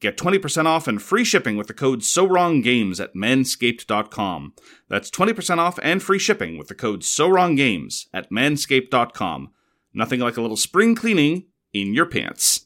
[0.00, 4.52] Get 20% off and free shipping with the code SOWRONGGAMES at manscaped.com.
[4.90, 9.50] That's 20% off and free shipping with the code SOWRONGGAMES at manscaped.com.
[9.94, 12.65] Nothing like a little spring cleaning in your pants.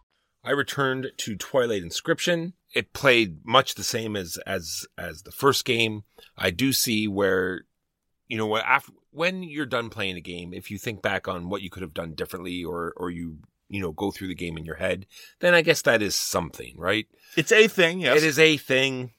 [0.43, 2.53] I returned to Twilight Inscription.
[2.73, 6.03] It played much the same as as as the first game.
[6.37, 7.65] I do see where,
[8.27, 11.61] you know, after when you're done playing a game, if you think back on what
[11.61, 13.37] you could have done differently, or or you
[13.69, 15.05] you know go through the game in your head,
[15.39, 17.07] then I guess that is something, right?
[17.35, 18.17] It's a thing, yes.
[18.17, 19.11] It is a thing,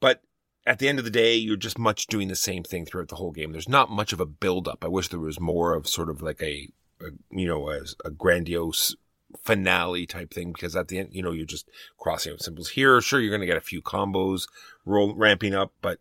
[0.00, 0.22] but
[0.66, 3.16] at the end of the day, you're just much doing the same thing throughout the
[3.16, 3.52] whole game.
[3.52, 4.84] There's not much of a build up.
[4.84, 6.68] I wish there was more of sort of like a,
[7.00, 8.94] a you know, a, a grandiose
[9.38, 11.68] finale type thing because at the end, you know, you're just
[11.98, 13.00] crossing out symbols here.
[13.00, 14.46] Sure, you're going to get a few combos
[14.84, 15.98] roll ramping up, but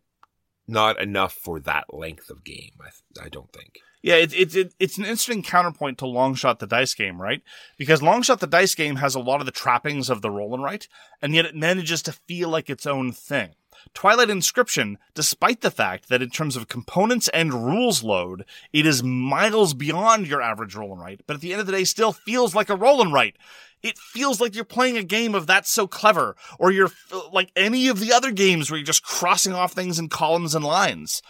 [0.68, 2.72] not enough for that length of game.
[2.82, 3.80] I, I don't think.
[4.02, 7.42] Yeah, it's it's it, it's an interesting counterpoint to Longshot the Dice Game, right?
[7.78, 10.64] Because Longshot the Dice Game has a lot of the trappings of the roll and
[10.64, 10.88] write,
[11.22, 13.56] and yet it manages to feel like its own thing.
[13.94, 19.04] Twilight Inscription, despite the fact that in terms of components and rules load, it is
[19.04, 22.12] miles beyond your average roll and write, but at the end of the day still
[22.12, 23.38] feels like a roll and write.
[23.82, 26.92] It feels like you're playing a game of That's So Clever, or you're
[27.32, 30.66] like any of the other games where you're just crossing off things in columns and
[30.66, 31.22] lines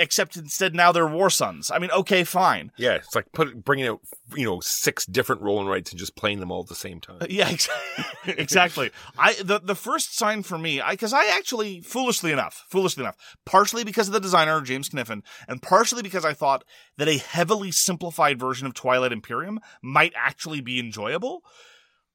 [0.00, 1.70] except instead now they're War Suns.
[1.70, 2.72] I mean, okay, fine.
[2.76, 4.00] Yeah, it's like put bringing out
[4.34, 7.00] you know six different roll and rights and just playing them all at the same
[7.00, 7.18] time.
[7.28, 7.68] Yeah, ex-
[8.26, 8.90] exactly.
[9.18, 13.16] I the the first sign for me, I because I actually foolishly enough, foolishly enough,
[13.44, 16.64] partially because of the designer James Kniffen, and partially because I thought
[16.96, 21.42] that a heavily simplified version of Twilight Imperium might actually be enjoyable.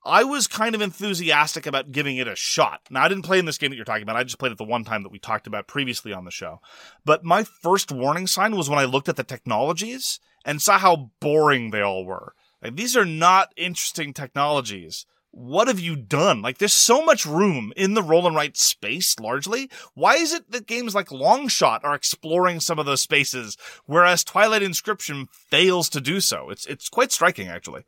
[0.05, 2.81] I was kind of enthusiastic about giving it a shot.
[2.91, 4.15] Now, I didn't play in this game that you're talking about.
[4.15, 6.61] I just played it the one time that we talked about previously on the show.
[7.03, 11.09] But my first warning sign was when I looked at the technologies and saw how
[11.19, 12.35] boring they all were.
[12.61, 15.07] Like, these are not interesting technologies.
[15.31, 16.41] What have you done?
[16.41, 19.69] Like, there's so much room in the roll and write space, largely.
[19.95, 24.63] Why is it that games like Longshot are exploring some of those spaces, whereas Twilight
[24.63, 26.51] Inscription fails to do so?
[26.51, 27.85] It's, it's quite striking, actually.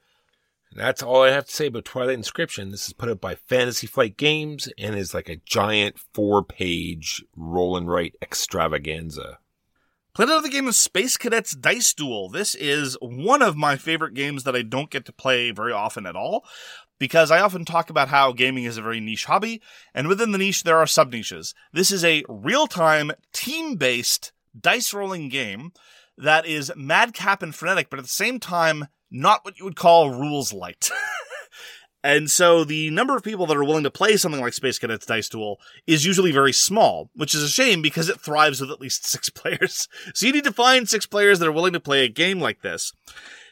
[0.72, 2.72] And that's all I have to say about Twilight Inscription.
[2.72, 7.24] This is put up by Fantasy Flight Games and is like a giant four page
[7.36, 9.40] roll and write extravaganza.
[10.14, 12.30] Played another game of Space Cadets Dice Duel.
[12.30, 16.08] This is one of my favorite games that I don't get to play very often
[16.08, 16.44] at all
[17.00, 19.62] because I often talk about how gaming is a very niche hobby,
[19.94, 21.54] and within the niche, there are sub niches.
[21.72, 25.72] This is a real time, team based dice rolling game
[26.18, 30.12] that is madcap and frenetic, but at the same time, not what you would call
[30.12, 30.90] rules light.
[32.08, 35.06] And so the number of people that are willing to play something like Space Cadets
[35.06, 38.80] Dice Duel is usually very small, which is a shame because it thrives with at
[38.80, 39.90] least six players.
[40.14, 42.62] So you need to find six players that are willing to play a game like
[42.62, 42.94] this.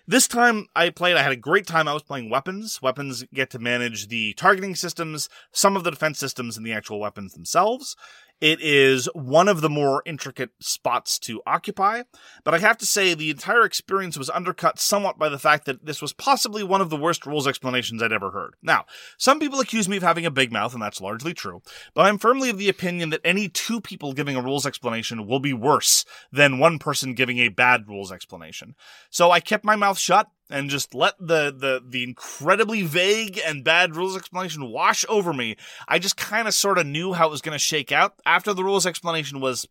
[0.07, 1.87] This time I played, I had a great time.
[1.87, 2.79] I was playing weapons.
[2.81, 6.99] Weapons get to manage the targeting systems, some of the defense systems, and the actual
[6.99, 7.95] weapons themselves.
[8.41, 12.03] It is one of the more intricate spots to occupy,
[12.43, 15.85] but I have to say the entire experience was undercut somewhat by the fact that
[15.85, 18.55] this was possibly one of the worst rules explanations I'd ever heard.
[18.61, 18.85] Now,
[19.17, 21.61] some people accuse me of having a big mouth, and that's largely true,
[21.93, 25.39] but I'm firmly of the opinion that any two people giving a rules explanation will
[25.39, 28.75] be worse than one person giving a bad rules explanation.
[29.09, 33.63] So I kept my mouth shut and just let the, the, the incredibly vague and
[33.63, 35.55] bad rules explanation wash over me.
[35.87, 38.53] I just kind of sort of knew how it was going to shake out after
[38.53, 39.67] the rules explanation was,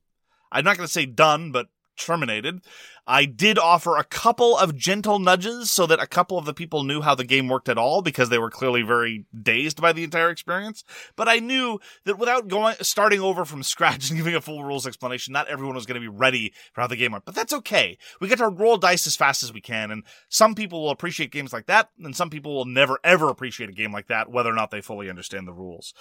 [0.50, 2.60] I'm not going to say done, but terminated.
[3.06, 6.84] I did offer a couple of gentle nudges so that a couple of the people
[6.84, 10.04] knew how the game worked at all because they were clearly very dazed by the
[10.04, 10.84] entire experience.
[11.14, 14.86] But I knew that without going, starting over from scratch and giving a full rules
[14.86, 17.26] explanation, not everyone was going to be ready for how the game went.
[17.26, 17.98] But that's okay.
[18.20, 19.90] We get to roll dice as fast as we can.
[19.90, 21.90] And some people will appreciate games like that.
[22.02, 24.80] And some people will never ever appreciate a game like that, whether or not they
[24.80, 25.92] fully understand the rules.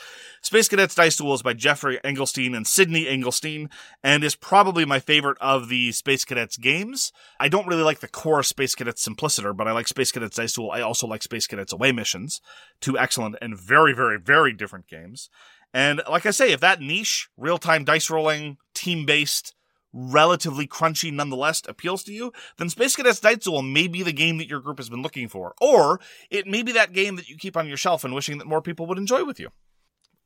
[0.41, 3.69] Space Cadets Dice Duel is by Geoffrey Engelstein and Sydney Engelstein
[4.03, 6.92] and is probably my favorite of the Space Cadets games.
[7.39, 10.53] I don't really like the core Space Cadets Simpliciter, but I like Space Cadets Dice
[10.53, 10.71] Duel.
[10.71, 12.41] I also like Space Cadets Away Missions.
[12.81, 15.29] Two excellent and very, very, very different games.
[15.73, 19.55] And like I say, if that niche, real time dice rolling, team based,
[19.91, 24.37] relatively crunchy nonetheless appeals to you, then Space Cadets Dice Duel may be the game
[24.37, 25.53] that your group has been looking for.
[25.61, 28.47] Or it may be that game that you keep on your shelf and wishing that
[28.47, 29.49] more people would enjoy with you.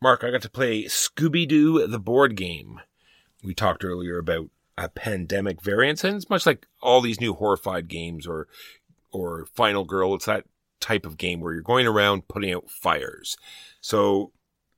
[0.01, 2.81] Mark, I got to play Scooby Doo the board game.
[3.43, 7.87] We talked earlier about a pandemic variants, and it's much like all these new horrified
[7.87, 8.47] games or
[9.11, 10.13] or Final Girl.
[10.15, 10.45] It's that
[10.79, 13.37] type of game where you're going around putting out fires.
[13.81, 14.31] So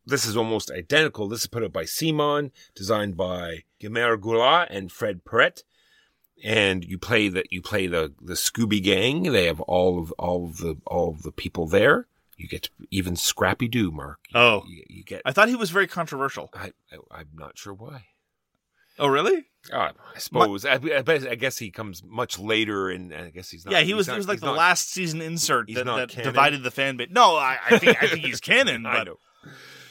[0.06, 1.28] this is almost identical.
[1.28, 5.64] This is put out by CMON, designed by Guillermo Goulart and Fred Perret.
[6.42, 9.24] And you play that you play the the Scooby Gang.
[9.24, 12.08] They have all of all of the all of the people there.
[12.38, 14.20] You get to, even Scrappy Doo, Mark.
[14.30, 14.64] You, Oh.
[14.66, 15.22] you, you get.
[15.26, 16.50] I thought he was very controversial.
[16.54, 18.06] I, I I'm not sure why.
[18.98, 19.49] Oh, really?
[19.74, 20.66] Uh, I suppose.
[20.66, 23.74] I, I, I guess he comes much later, and, I guess he's not.
[23.74, 24.08] yeah, he was.
[24.08, 27.10] not- he was like the not- last season insert that, that divided the fan base.
[27.12, 28.86] No, I, I think I think he's canon.
[28.86, 29.18] I But know.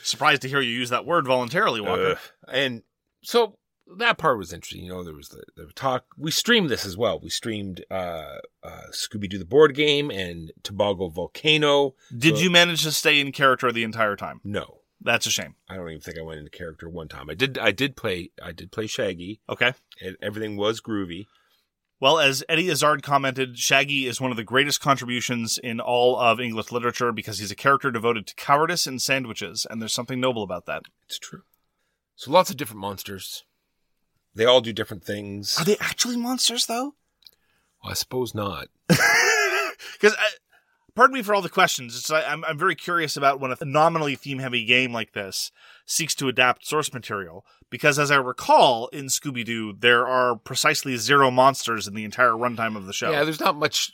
[0.02, 2.12] surprised to hear you use that word voluntarily, Walker.
[2.12, 2.18] Ugh.
[2.52, 2.82] and
[3.22, 3.58] so
[3.98, 4.84] that part was interesting.
[4.84, 6.04] You know, there was the, the talk.
[6.16, 7.20] We streamed this as well.
[7.20, 11.94] We streamed uh, uh, Scooby Doo the board game and Tobago Volcano.
[12.16, 14.40] Did So- you manage to stay in character the entire time?
[14.44, 15.54] No, That's a shame.
[15.68, 17.30] I don't even think I went into character one time.
[17.30, 17.56] I did.
[17.58, 18.30] I did play.
[18.42, 19.40] I did play Shaggy.
[19.48, 19.72] Okay.
[20.02, 21.26] And everything was groovy.
[22.00, 26.38] Well, as Eddie Izzard commented, Shaggy is one of the greatest contributions in all of
[26.40, 30.44] English literature because he's a character devoted to cowardice and sandwiches, and there's something noble
[30.44, 30.82] about that.
[31.06, 31.42] It's true.
[32.14, 33.44] So lots of different monsters.
[34.32, 35.58] They all do different things.
[35.58, 36.94] Are they actually monsters, though?
[37.82, 38.68] I suppose not.
[40.00, 40.16] Because,
[40.98, 41.96] pardon me for all the questions.
[41.96, 45.52] It's, I, I'm, I'm very curious about when a nominally theme heavy game like this
[45.86, 47.46] seeks to adapt source material.
[47.70, 52.30] Because, as I recall, in Scooby Doo, there are precisely zero monsters in the entire
[52.32, 53.10] runtime of the show.
[53.12, 53.92] Yeah, there's not much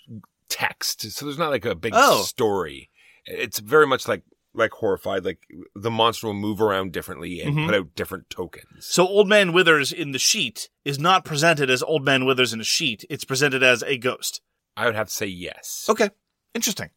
[0.48, 2.22] text, so there's not like a big Oh.
[2.22, 2.88] story.
[3.26, 4.22] It's very much like
[4.56, 5.24] like horrified.
[5.24, 5.40] Like
[5.74, 7.66] the monster will move around differently and Mhm.
[7.66, 8.86] put out different tokens.
[8.86, 12.60] So Old Man Withers in the sheet is not presented as Old Man Withers in
[12.60, 13.04] a sheet.
[13.10, 14.40] It's presented as a ghost.
[14.76, 15.84] I would have to say yes.
[15.88, 16.10] Okay.
[16.54, 16.90] Interesting.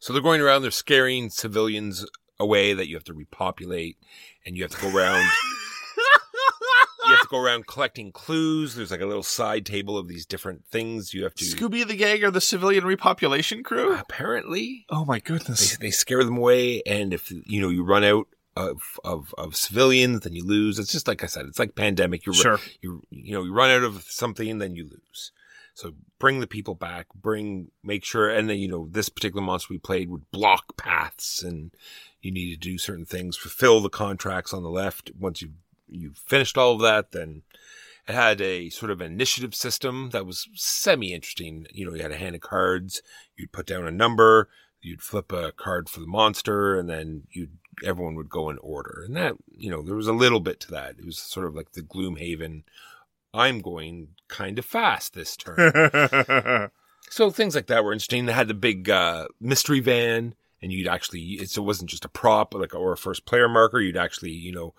[0.00, 2.06] So they're going around, they're scaring civilians
[2.38, 3.96] away that you have to repopulate
[4.46, 5.26] and you have to go around
[7.06, 8.74] you have to go around collecting clues.
[8.74, 11.96] There's like a little side table of these different things you have to Scooby the
[11.96, 13.94] Gang are the civilian repopulation crew?
[13.96, 15.76] apparently Oh my they, goodness.
[15.78, 20.20] they scare them away and if you know you run out of, of of civilians
[20.20, 22.58] then you lose it's just like i said it's like pandemic you Sure.
[22.82, 25.30] you you know you run out of something then you lose
[25.78, 29.68] so bring the people back bring make sure and then you know this particular monster
[29.70, 31.70] we played would block paths and
[32.20, 35.12] you need to do certain things fulfill the contracts on the left.
[35.18, 35.50] Once you
[35.88, 37.42] you finished all of that then
[38.08, 42.12] it had a sort of initiative system that was semi interesting you know you had
[42.12, 43.00] a hand of cards
[43.36, 44.48] you'd put down a number
[44.82, 49.02] you'd flip a card for the monster and then you'd everyone would go in order.
[49.06, 50.96] And that you know there was a little bit to that.
[50.98, 52.64] It was sort of like the gloomhaven
[53.34, 56.70] i'm going kind of fast this turn
[57.10, 60.88] so things like that were interesting they had the big uh, mystery van and you'd
[60.88, 64.32] actually it's, it wasn't just a prop like or a first player marker you'd actually
[64.32, 64.74] you know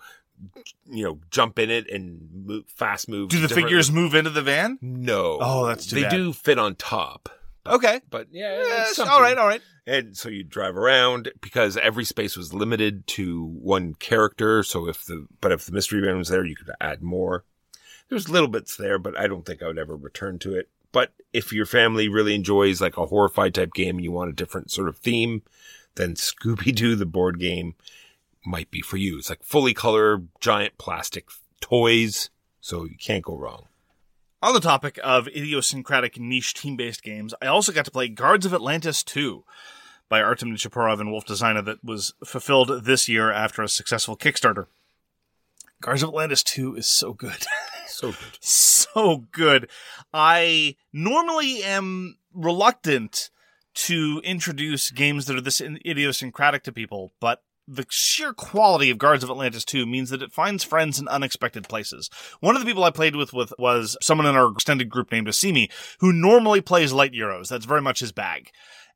[0.90, 4.42] you know jump in it and move, fast move Do the figures move into the
[4.42, 4.78] van?
[4.80, 6.10] no Oh, that's too they bad.
[6.12, 7.28] do fit on top
[7.66, 8.00] Okay.
[8.08, 9.60] but yeah, Yes, all right, all right.
[9.86, 14.62] And so you drive around because every space was limited to one character.
[14.62, 17.44] So if the, but if the mystery van was there, you could add more.
[18.10, 20.68] There's little bits there, but I don't think I would ever return to it.
[20.92, 24.70] But if your family really enjoys like a horrified type game you want a different
[24.70, 25.42] sort of theme,
[25.94, 27.74] then Scooby Doo, the board game,
[28.44, 29.18] might be for you.
[29.18, 31.28] It's like fully color, giant plastic
[31.60, 32.30] toys.
[32.60, 33.66] So you can't go wrong.
[34.42, 38.44] On the topic of idiosyncratic niche team based games, I also got to play Guards
[38.44, 39.44] of Atlantis 2
[40.08, 44.66] by Artem Nichiporov and Wolff Designa that was fulfilled this year after a successful Kickstarter.
[45.80, 47.46] Guards of Atlantis 2 is so good.
[47.86, 48.38] So good.
[48.40, 49.68] so good.
[50.14, 53.28] I normally am reluctant
[53.74, 59.22] to introduce games that are this idiosyncratic to people, but the sheer quality of Guards
[59.22, 62.08] of Atlantis 2 means that it finds friends in unexpected places.
[62.40, 65.26] One of the people I played with, with was someone in our extended group named
[65.26, 67.48] Asimi, who normally plays light Euros.
[67.48, 68.50] That's very much his bag.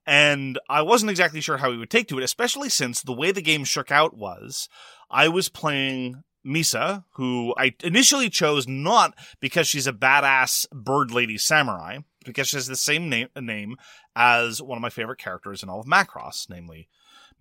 [0.06, 3.32] And I wasn't exactly sure how he would take to it, especially since the way
[3.32, 4.68] the game shook out was
[5.10, 11.38] I was playing Misa, who I initially chose not because she's a badass bird lady
[11.38, 13.76] samurai, because she has the same name, name
[14.14, 16.88] as one of my favorite characters in all of Macross, namely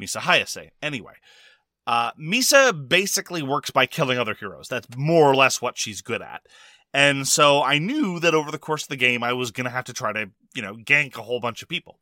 [0.02, 0.70] Misa Hayase.
[0.82, 1.14] Anyway,
[1.86, 4.68] uh, Misa basically works by killing other heroes.
[4.68, 6.42] That's more or less what she's good at.
[6.94, 9.72] And so I knew that over the course of the game, I was going to
[9.72, 12.00] have to try to, you know, gank a whole bunch of people.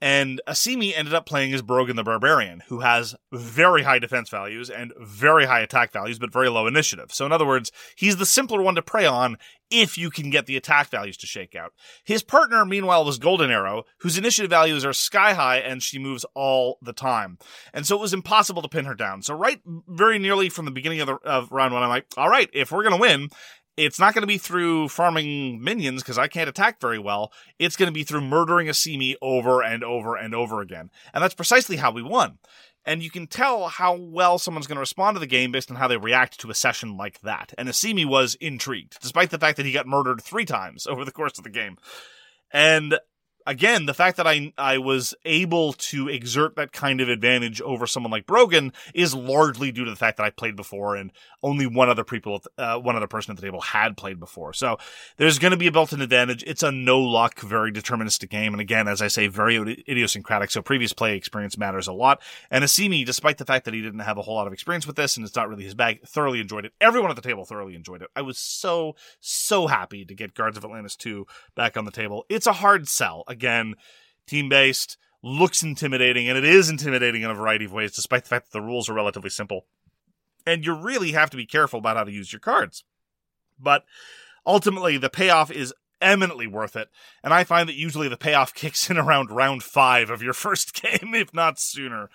[0.00, 4.68] And Asimi ended up playing as Brogan the Barbarian, who has very high defense values
[4.68, 7.12] and very high attack values, but very low initiative.
[7.12, 9.38] So, in other words, he's the simpler one to prey on
[9.70, 11.72] if you can get the attack values to shake out.
[12.04, 16.24] His partner, meanwhile, was Golden Arrow, whose initiative values are sky high and she moves
[16.34, 17.38] all the time.
[17.72, 19.22] And so it was impossible to pin her down.
[19.22, 22.28] So, right very nearly from the beginning of, the, of round one, I'm like, all
[22.28, 23.28] right, if we're going to win,
[23.76, 27.32] it's not going to be through farming minions because I can't attack very well.
[27.58, 30.90] It's going to be through murdering a Asimi over and over and over again.
[31.12, 32.38] And that's precisely how we won.
[32.86, 35.76] And you can tell how well someone's going to respond to the game based on
[35.76, 37.52] how they react to a session like that.
[37.58, 41.12] And Asimi was intrigued, despite the fact that he got murdered three times over the
[41.12, 41.76] course of the game.
[42.52, 42.98] And
[43.46, 47.86] again, the fact that I I was able to exert that kind of advantage over
[47.86, 51.66] someone like Brogan is largely due to the fact that I played before and only
[51.66, 54.52] one other people, uh, one other person at the table had played before.
[54.52, 54.78] So
[55.16, 56.42] there's going to be a built-in advantage.
[56.46, 59.56] It's a no luck, very deterministic game, and again, as I say, very
[59.88, 60.50] idiosyncratic.
[60.50, 62.20] So previous play experience matters a lot.
[62.50, 64.96] And Asimi, despite the fact that he didn't have a whole lot of experience with
[64.96, 66.72] this and it's not really his bag, thoroughly enjoyed it.
[66.80, 68.08] Everyone at the table thoroughly enjoyed it.
[68.16, 72.24] I was so so happy to get Guards of Atlantis 2 back on the table.
[72.28, 73.24] It's a hard sell.
[74.26, 78.28] Team based, looks intimidating, and it is intimidating in a variety of ways, despite the
[78.28, 79.66] fact that the rules are relatively simple.
[80.46, 82.84] And you really have to be careful about how to use your cards.
[83.58, 83.84] But
[84.46, 86.88] ultimately, the payoff is eminently worth it.
[87.24, 90.74] And I find that usually the payoff kicks in around round five of your first
[90.82, 92.08] game, if not sooner.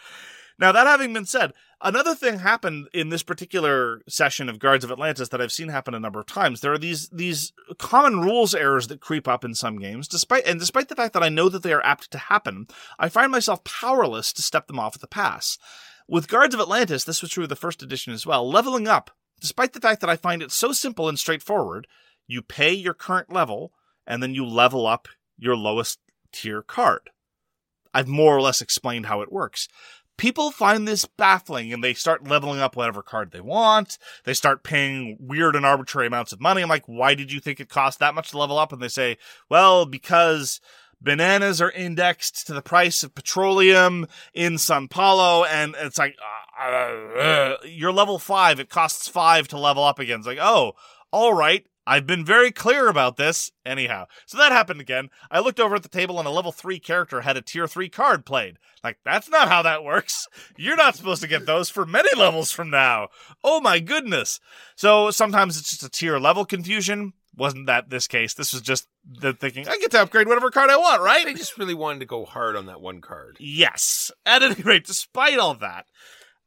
[0.57, 1.53] Now, that having been said,
[1.83, 5.93] another thing happened in this particular session of Guards of Atlantis that I've seen happen
[5.93, 6.61] a number of times.
[6.61, 10.59] There are these these common rules errors that creep up in some games, despite and
[10.59, 12.67] despite the fact that I know that they are apt to happen,
[12.99, 15.57] I find myself powerless to step them off at the pass.
[16.07, 18.47] With Guards of Atlantis, this was true of the first edition as well.
[18.47, 21.87] Leveling up, despite the fact that I find it so simple and straightforward,
[22.27, 23.71] you pay your current level
[24.05, 25.07] and then you level up
[25.37, 25.99] your lowest
[26.31, 27.09] tier card.
[27.93, 29.67] I've more or less explained how it works
[30.21, 33.97] people find this baffling and they start leveling up whatever card they want.
[34.23, 36.61] They start paying weird and arbitrary amounts of money.
[36.61, 38.71] I'm like, why did you think it cost that much to level up?
[38.71, 39.17] And they say,
[39.49, 40.61] well, because
[41.01, 44.05] bananas are indexed to the price of petroleum
[44.35, 45.43] in Sao Paulo.
[45.43, 46.15] And it's like,
[46.61, 48.59] uh, uh, uh, you're level five.
[48.59, 50.19] It costs five to level up again.
[50.19, 50.73] It's like, oh,
[51.09, 51.65] all right.
[51.85, 53.51] I've been very clear about this.
[53.65, 55.09] Anyhow, so that happened again.
[55.29, 57.89] I looked over at the table and a level 3 character had a tier 3
[57.89, 58.57] card played.
[58.83, 60.27] Like, that's not how that works.
[60.57, 63.09] You're not supposed to get those for many levels from now.
[63.43, 64.39] Oh my goodness.
[64.75, 67.13] So sometimes it's just a tier level confusion.
[67.35, 68.33] Wasn't that this case?
[68.33, 71.25] This was just the thinking, I get to upgrade whatever card I want, right?
[71.25, 73.37] They just really wanted to go hard on that one card.
[73.39, 74.11] Yes.
[74.25, 75.85] At any rate, despite all that,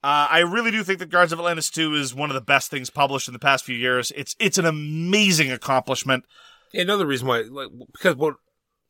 [0.05, 2.71] uh, I really do think that Guards of Atlantis 2 is one of the best
[2.71, 4.13] things published in the past few years.
[4.15, 6.25] It's it's an amazing accomplishment.
[6.75, 8.35] Another reason why, like, because what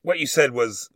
[0.02, 0.90] what you said was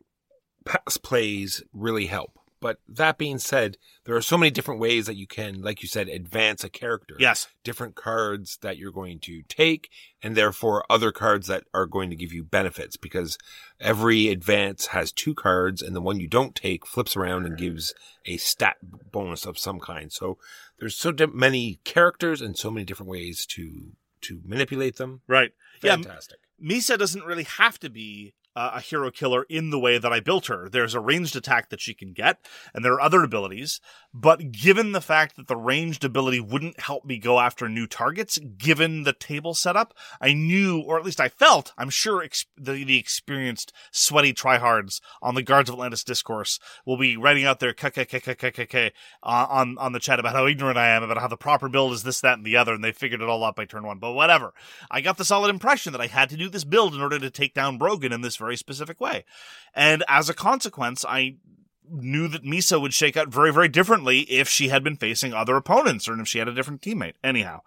[0.66, 2.32] past plays really help.
[2.60, 5.88] But that being said, there are so many different ways that you can, like you
[5.88, 7.16] said, advance a character.
[7.18, 7.46] Yes.
[7.62, 9.90] Different cards that you're going to take,
[10.22, 13.38] and therefore other cards that are going to give you benefits because
[13.80, 17.94] every advance has two cards, and the one you don't take flips around and gives
[18.26, 18.76] a stat
[19.10, 20.12] bonus of some kind.
[20.12, 20.38] So
[20.78, 25.20] there's so many characters and so many different ways to to manipulate them.
[25.28, 25.52] Right.
[25.82, 26.38] Yeah, Fantastic.
[26.62, 30.20] Misa doesn't really have to be uh, a hero killer in the way that I
[30.20, 30.68] built her.
[30.68, 32.38] There's a ranged attack that she can get,
[32.74, 33.80] and there are other abilities.
[34.12, 38.38] But given the fact that the ranged ability wouldn't help me go after new targets,
[38.38, 42.26] given the table setup, I knew, or at least I felt, I'm sure
[42.56, 47.60] the, the experienced sweaty tryhards on the Guards of Atlantis discourse will be writing out
[47.60, 48.92] their KKKKKK
[49.22, 51.92] uh, on on the chat about how ignorant I am, about how the proper build
[51.92, 53.98] is this, that, and the other, and they figured it all out by turn one.
[53.98, 54.54] But whatever.
[54.90, 57.30] I got the solid impression that I had to do this build in order to
[57.30, 59.24] take down Brogan in this very specific way.
[59.74, 61.36] And as a consequence, I
[61.90, 65.56] knew that Misa would shake out very, very differently if she had been facing other
[65.56, 67.14] opponents or if she had a different teammate.
[67.24, 67.60] Anyhow,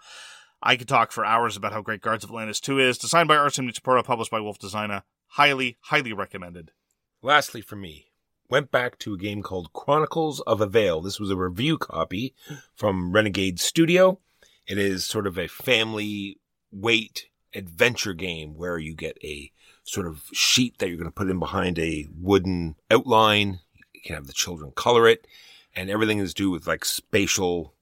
[0.61, 2.97] I could talk for hours about how great Guards of Atlantis 2 is.
[2.97, 5.03] Designed by Artem Nitsaporto, published by Wolff Designa.
[5.28, 6.72] Highly, highly recommended.
[7.22, 8.11] Lastly, for me,
[8.49, 11.03] went back to a game called Chronicles of Avel.
[11.03, 12.36] This was a review copy
[12.76, 14.19] from Renegade Studio.
[14.67, 16.38] It is sort of a family
[16.72, 19.51] weight adventure game where you get a
[19.92, 23.60] sort of sheet that you're going to put in behind a wooden outline.
[23.94, 25.28] You can have the children color it,
[25.76, 27.74] and everything is due with like spatial.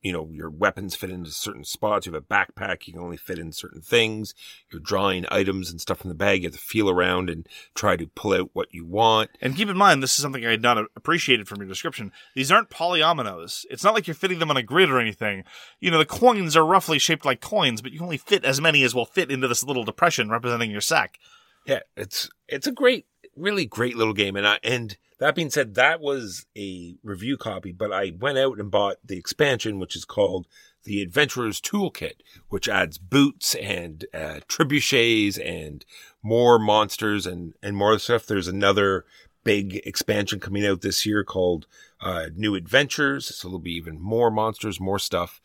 [0.00, 2.06] You know, your weapons fit into certain spots.
[2.06, 2.86] You have a backpack.
[2.86, 4.34] You can only fit in certain things.
[4.72, 6.42] You're drawing items and stuff from the bag.
[6.42, 9.28] You have to feel around and try to pull out what you want.
[9.42, 12.12] And keep in mind, this is something I had not appreciated from your description.
[12.34, 13.66] These aren't polyominoes.
[13.68, 15.44] It's not like you're fitting them on a grid or anything.
[15.80, 18.82] You know, the coins are roughly shaped like coins, but you only fit as many
[18.84, 21.18] as will fit into this little depression representing your sack.
[21.66, 23.06] Yeah, it's it's a great,
[23.36, 27.72] really great little game, and I and that being said, that was a review copy,
[27.72, 30.46] but I went out and bought the expansion, which is called
[30.84, 35.84] the Adventurer's Toolkit, which adds boots and uh, trebuchets and
[36.22, 38.26] more monsters and and more stuff.
[38.26, 39.04] There's another
[39.44, 41.66] big expansion coming out this year called
[42.00, 45.40] uh, New Adventures, so there'll be even more monsters, more stuff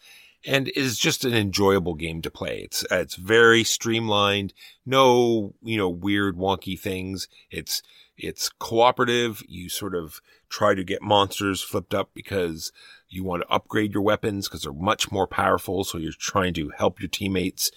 [0.46, 2.60] and is just an enjoyable game to play.
[2.60, 4.54] It's it's very streamlined,
[4.86, 7.28] no you know weird wonky things.
[7.50, 7.82] It's
[8.18, 9.44] it's cooperative.
[9.48, 12.72] You sort of try to get monsters flipped up because
[13.10, 15.84] you want to upgrade your weapons because they're much more powerful.
[15.84, 17.72] So you're trying to help your teammates,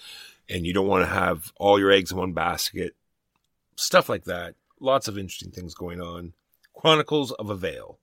[0.48, 2.94] and you don't want to have all your eggs in one basket.
[3.76, 4.54] Stuff like that.
[4.80, 6.34] Lots of interesting things going on.
[6.74, 7.96] Chronicles of Avel.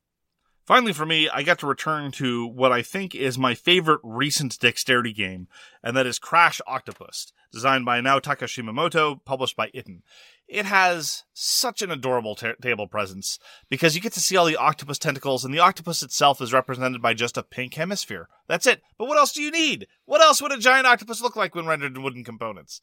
[0.66, 4.60] Finally, for me, I got to return to what I think is my favorite recent
[4.60, 5.48] dexterity game,
[5.84, 10.02] and that is Crash Octopus, designed by Naotaka Shimamoto, published by Itten.
[10.48, 13.38] It has such an adorable ta- table presence
[13.70, 17.00] because you get to see all the octopus tentacles, and the octopus itself is represented
[17.00, 18.28] by just a pink hemisphere.
[18.48, 18.82] That's it.
[18.98, 19.86] But what else do you need?
[20.06, 22.82] What else would a giant octopus look like when rendered in wooden components?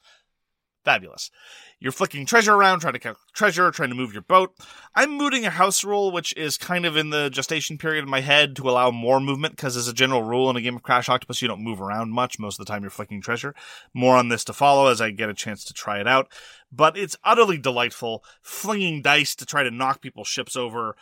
[0.85, 1.31] Fabulous.
[1.79, 4.55] You're flicking treasure around, trying to collect treasure, trying to move your boat.
[4.95, 8.21] I'm mooting a house rule, which is kind of in the gestation period in my
[8.21, 11.09] head to allow more movement, because as a general rule in a game of Crash
[11.09, 12.39] Octopus, you don't move around much.
[12.39, 13.55] Most of the time you're flicking treasure.
[13.95, 16.33] More on this to follow as I get a chance to try it out.
[16.73, 20.97] But it's utterly delightful, flinging dice to try to knock people's ships over,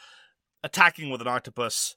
[0.63, 1.97] attacking with an octopus,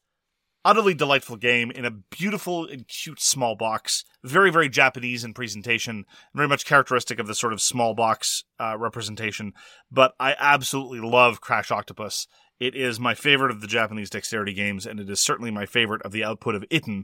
[0.65, 4.03] utterly delightful game in a beautiful and cute small box.
[4.23, 8.77] Very, very Japanese in presentation, very much characteristic of the sort of small box uh,
[8.77, 9.53] representation.
[9.91, 12.27] But I absolutely love Crash Octopus.
[12.59, 16.01] It is my favorite of the Japanese dexterity games, and it is certainly my favorite
[16.03, 17.03] of the output of Itten,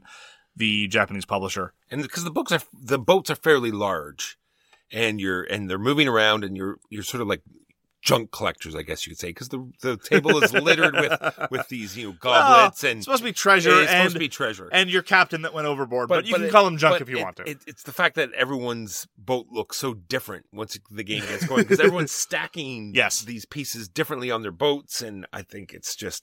[0.56, 1.74] the Japanese publisher.
[1.90, 4.38] and because the books are the boats are fairly large,
[4.90, 7.42] and you're and they're moving around, and you're you're sort of like
[8.02, 11.68] junk collectors, I guess you could say, because the the table is littered with with
[11.68, 14.18] these you know goblets Well, and it's supposed to be treasure it's and supposed to
[14.20, 14.68] be treasure.
[14.72, 16.08] and your captain that went overboard.
[16.08, 17.48] But, you can it- call him junk if you it- want to.
[17.50, 21.62] It, it's the fact that everyone's boat looks so different once the game gets going
[21.62, 23.22] because everyone's stacking Yes.
[23.22, 26.22] these pieces differently on their boats, and I think it's just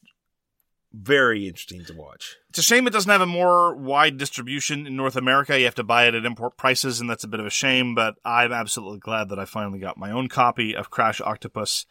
[0.93, 2.37] very interesting to watch.
[2.49, 5.57] It's a shame it doesn't have a more wide distribution in North America.
[5.57, 7.95] You have to buy it at import prices, and that's a bit of a shame.
[7.95, 11.85] But I'm absolutely glad that I finally got my own copy of Crash Octopus.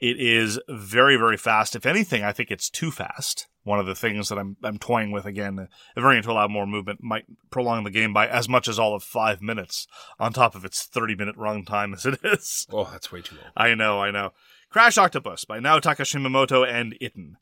[0.00, 1.76] It is very, very fast.
[1.76, 3.46] If anything, I think it's too fast.
[3.62, 6.48] One of the things that I'm I'm toying with again, uh, a variant to allow
[6.48, 9.86] more movement might prolong the game by as much as all of five minutes,
[10.18, 12.66] on top of its 30 minute runtime as it is.
[12.72, 13.52] Oh, that's way too long.
[13.56, 14.32] I know, I know.
[14.72, 17.34] Crash Octopus by Naotaka Shimamoto and Itten.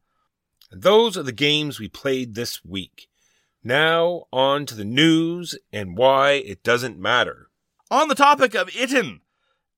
[0.71, 3.09] And those are the games we played this week.
[3.63, 7.49] Now on to the news and why it doesn't matter.
[7.91, 9.21] On the topic of Itten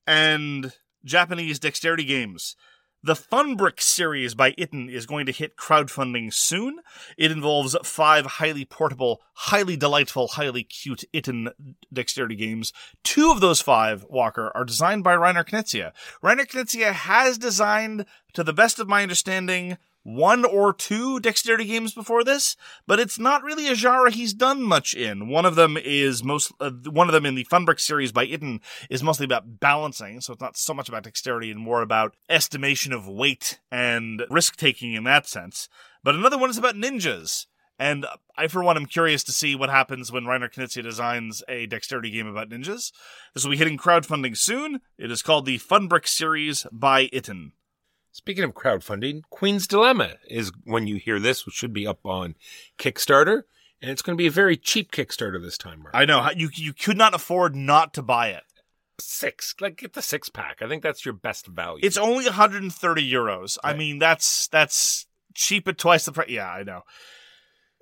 [0.05, 2.55] and Japanese dexterity games,
[3.05, 6.79] the Funbrick series by Itten is going to hit crowdfunding soon.
[7.17, 11.51] It involves five highly portable, highly delightful, highly cute Itten
[11.91, 12.71] dexterity games.
[13.03, 15.91] Two of those five, Walker, are designed by Rainer Knizia.
[16.21, 21.93] Rainer Knizia has designed, to the best of my understanding, one or two dexterity games
[21.93, 22.55] before this,
[22.85, 25.29] but it's not really a genre he's done much in.
[25.29, 28.59] One of them is most, uh, one of them in the Funbrick series by Itten
[28.89, 32.93] is mostly about balancing, so it's not so much about dexterity and more about estimation
[32.93, 35.69] of weight and risk taking in that sense.
[36.03, 37.45] But another one is about ninjas.
[37.79, 38.05] And
[38.37, 42.11] I, for one, am curious to see what happens when Rainer Knizia designs a dexterity
[42.11, 42.91] game about ninjas.
[43.33, 44.79] This will be hitting crowdfunding soon.
[44.97, 47.53] It is called the Funbrick series by Itten.
[48.13, 52.35] Speaking of crowdfunding, Queen's Dilemma is when you hear this, which should be up on
[52.77, 53.41] Kickstarter,
[53.81, 55.81] and it's going to be a very cheap Kickstarter this time.
[55.81, 55.95] Mark.
[55.95, 58.43] I know you you could not afford not to buy it.
[58.99, 60.61] six, like get the six pack.
[60.61, 61.79] I think that's your best value.
[61.83, 63.57] It's only 130 euros.
[63.63, 66.29] I mean, that's that's cheap at twice the price.
[66.29, 66.81] Yeah, I know.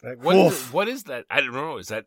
[0.02, 1.26] Like, what, is, what is that?
[1.30, 1.78] I don't know.
[1.78, 2.06] Is that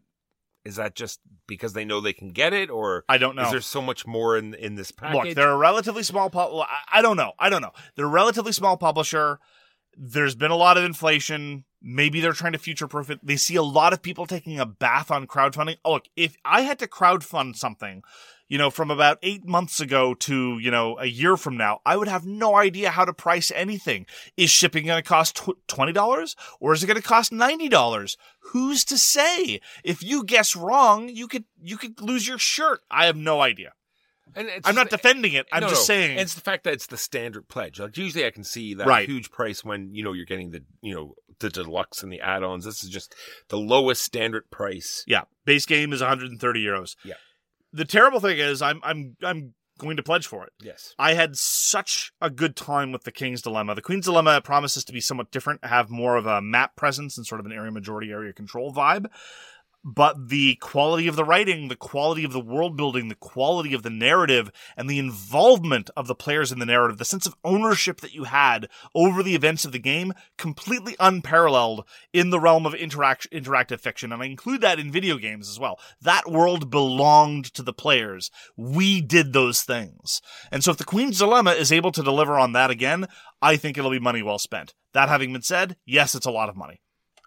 [0.65, 3.43] is that just because they know they can get it, or I don't know.
[3.43, 5.27] is there so much more in in this package?
[5.27, 6.53] Look, they're a relatively small pub.
[6.53, 7.33] well, I, I don't know.
[7.39, 7.73] I don't know.
[7.97, 9.41] They're a relatively small publisher.
[9.97, 11.65] There's been a lot of inflation.
[11.83, 13.21] Maybe they're trying to future proof it.
[13.23, 15.77] They see a lot of people taking a bath on crowdfunding.
[15.85, 18.03] Oh, look, if I had to crowdfund something,
[18.55, 21.97] you know, from about eight months ago to, you know, a year from now, I
[21.97, 24.07] would have no idea how to price anything.
[24.37, 28.17] Is shipping going to cost $20 or is it going to cost $90?
[28.53, 29.61] Who's to say?
[29.83, 32.79] If you guess wrong, you could, you could lose your shirt.
[32.93, 33.73] I have no idea.
[34.37, 35.47] And it's I'm not defending it.
[35.53, 35.95] I'm No, just no.
[35.95, 36.19] saying.
[36.21, 37.81] It's the fact that it's the standard pledge.
[37.81, 39.09] Like usually, I can see that Right.
[39.09, 42.65] huge price when you know you're getting the you know the deluxe and the add-ons.
[42.65, 43.15] This is just
[43.49, 45.03] the lowest standard price.
[45.09, 46.95] Yeah, base game is 130 euros.
[47.05, 47.15] Yeah.
[47.75, 50.53] The terrible thing is, I'm I'm I'm going to pledge for it.
[50.63, 50.95] Yes.
[50.99, 53.75] I had such a good time with the King's Dilemma.
[53.75, 57.27] The Queen's Dilemma promises to be somewhat different, have more of a map presence and
[57.27, 59.07] sort of an area majority area control vibe.
[59.85, 63.83] But the quality of the writing, the quality of the world building, the quality of
[63.83, 68.01] the narrative, and the involvement of the players in the narrative, the sense of ownership
[68.01, 72.75] that you had over the events of the game, completely unparalleled in the realm of
[72.75, 74.11] interact- interactive fiction.
[74.11, 75.79] And I include that in video games as well.
[76.01, 78.31] That world belonged to the players.
[78.57, 80.23] We did those things.
[80.51, 83.07] And so if the Queen's Dilemma is able to deliver on that again,
[83.43, 84.73] I think it'll be money well spent.
[84.95, 86.81] That having been said, yes, it's a lot of money.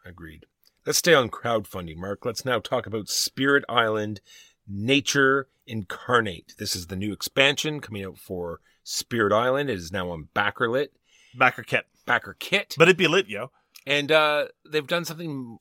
[0.06, 0.46] Agreed.
[0.88, 2.26] Let's stay on crowdfunding, Mark.
[2.26, 4.22] Let's now talk about Spirit Island
[4.66, 6.54] Nature Incarnate.
[6.60, 9.70] This is the new expansion coming out for Spirit Island.
[9.70, 10.92] It is now on Backerlit,
[11.38, 11.88] Backer kit.
[12.06, 12.76] Backer Kit.
[12.78, 13.52] But it be lit, yo.
[13.88, 15.58] And uh, they've done something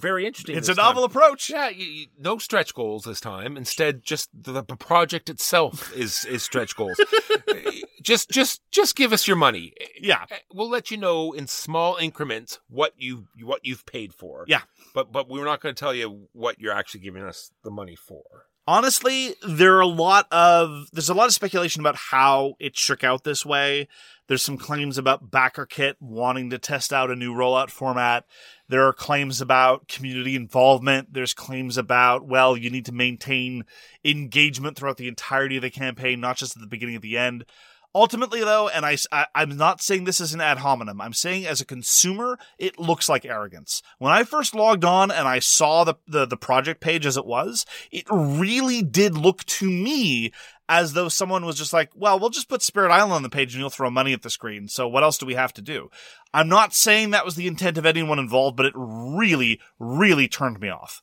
[0.00, 0.56] very interesting.
[0.56, 1.10] It's a novel time.
[1.10, 1.50] approach.
[1.50, 3.56] Yeah, you, you, no stretch goals this time.
[3.56, 7.00] Instead, just the, the project itself is is stretch goals.
[7.48, 9.72] Eh, just just just give us your money.
[9.80, 10.24] Eh, yeah.
[10.30, 14.44] Eh, we'll let you know in small increments what you what you've paid for.
[14.46, 14.62] Yeah.
[14.94, 17.96] But but we're not going to tell you what you're actually giving us the money
[17.96, 18.22] for.
[18.66, 23.04] Honestly, there are a lot of there's a lot of speculation about how it shook
[23.04, 23.88] out this way.
[24.28, 28.26] There's some claims about Backer Kit wanting to test out a new rollout format.
[28.68, 31.12] There are claims about community involvement.
[31.12, 33.64] There's claims about, well, you need to maintain
[34.04, 37.44] engagement throughout the entirety of the campaign, not just at the beginning of the end.
[37.92, 41.00] Ultimately, though, and I, I, am not saying this is an ad hominem.
[41.00, 43.82] I'm saying as a consumer, it looks like arrogance.
[43.98, 47.26] When I first logged on and I saw the, the, the project page as it
[47.26, 50.32] was, it really did look to me
[50.68, 53.54] as though someone was just like, well, we'll just put Spirit Island on the page
[53.54, 54.68] and you'll throw money at the screen.
[54.68, 55.90] So what else do we have to do?
[56.32, 60.60] I'm not saying that was the intent of anyone involved, but it really, really turned
[60.60, 61.02] me off.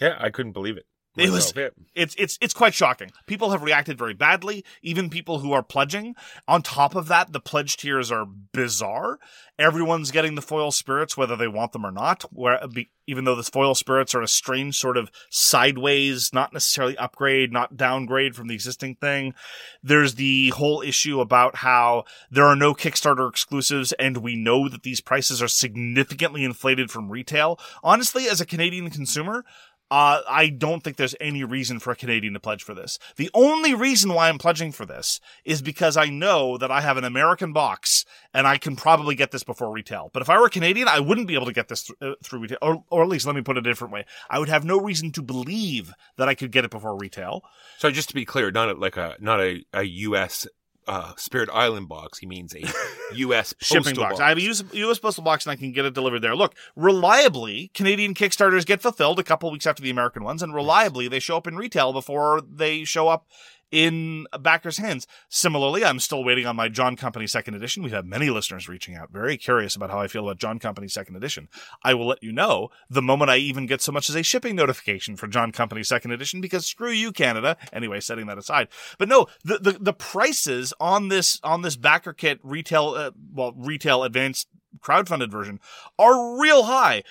[0.00, 0.86] Yeah, I couldn't believe it.
[1.18, 1.68] It was yeah.
[1.94, 3.10] it's it's it's quite shocking.
[3.26, 6.14] People have reacted very badly, even people who are pledging.
[6.46, 9.18] On top of that, the pledge tiers are bizarre.
[9.58, 12.22] Everyone's getting the foil spirits whether they want them or not.
[12.32, 16.96] Where be, even though the foil spirits are a strange sort of sideways, not necessarily
[16.98, 19.34] upgrade, not downgrade from the existing thing.
[19.82, 24.82] There's the whole issue about how there are no Kickstarter exclusives and we know that
[24.82, 27.58] these prices are significantly inflated from retail.
[27.82, 29.44] Honestly, as a Canadian consumer,
[29.90, 32.98] uh, I don't think there's any reason for a Canadian to pledge for this.
[33.16, 36.96] The only reason why I'm pledging for this is because I know that I have
[36.96, 38.04] an American box
[38.34, 40.10] and I can probably get this before retail.
[40.12, 42.14] But if I were a Canadian, I wouldn't be able to get this th- uh,
[42.22, 42.58] through retail.
[42.60, 44.04] Or, or at least let me put it a different way.
[44.28, 47.42] I would have no reason to believe that I could get it before retail.
[47.78, 50.46] So just to be clear, not like a not a, a U.S.
[50.88, 52.18] Uh, Spirit Island box.
[52.18, 52.62] He means a
[53.14, 53.54] U.S.
[53.60, 54.20] shipping postal box.
[54.20, 56.34] I have a US, US postal box and I can get it delivered there.
[56.34, 61.06] Look, reliably, Canadian Kickstarters get fulfilled a couple weeks after the American ones, and reliably,
[61.06, 63.26] they show up in retail before they show up
[63.70, 65.06] in backers' hands.
[65.28, 67.82] Similarly, I'm still waiting on my John Company second edition.
[67.82, 71.16] We've many listeners reaching out, very curious about how I feel about John Company second
[71.16, 71.48] edition.
[71.82, 74.56] I will let you know the moment I even get so much as a shipping
[74.56, 77.56] notification for John Company second edition, because screw you, Canada.
[77.72, 78.68] Anyway, setting that aside.
[78.98, 83.52] But no, the, the, the prices on this, on this backer kit retail, uh, well,
[83.56, 84.48] retail advanced
[84.80, 85.60] crowdfunded version
[85.98, 87.02] are real high.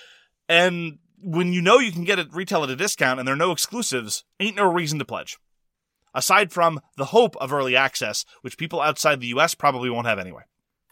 [0.49, 3.37] And when you know you can get it retail at a discount and there are
[3.37, 5.37] no exclusives, ain't no reason to pledge
[6.17, 10.19] aside from the hope of early access, which people outside the US probably won't have
[10.19, 10.41] anyway.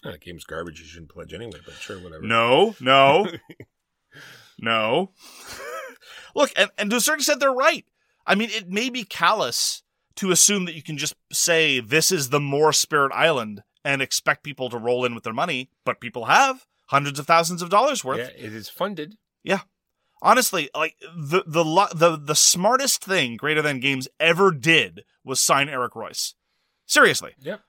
[0.06, 0.80] Oh, game's garbage.
[0.80, 1.60] You shouldn't pledge anyway.
[1.66, 2.22] But sure, whatever.
[2.22, 3.28] No, no,
[4.60, 5.12] no.
[6.36, 7.86] Look, and, and to a certain extent, they're right.
[8.28, 9.82] I mean, it may be callous
[10.18, 14.44] to assume that you can just say this is the more Spirit Island and expect
[14.44, 18.06] people to roll in with their money, but people have hundreds of thousands of dollars
[18.06, 18.20] worth.
[18.20, 19.18] Yeah, it is funded.
[19.44, 19.62] Yeah.
[20.22, 21.64] Honestly, like the the
[21.94, 26.34] the the smartest thing Greater Than Games ever did was sign Eric Reuss.
[26.86, 27.34] Seriously.
[27.42, 27.62] Yep.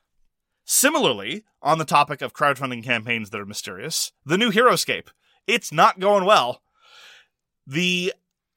[0.64, 5.08] Similarly, on the topic of crowdfunding campaigns that are mysterious, the new Heroescape.
[5.46, 6.62] It's not going well.
[7.66, 8.12] The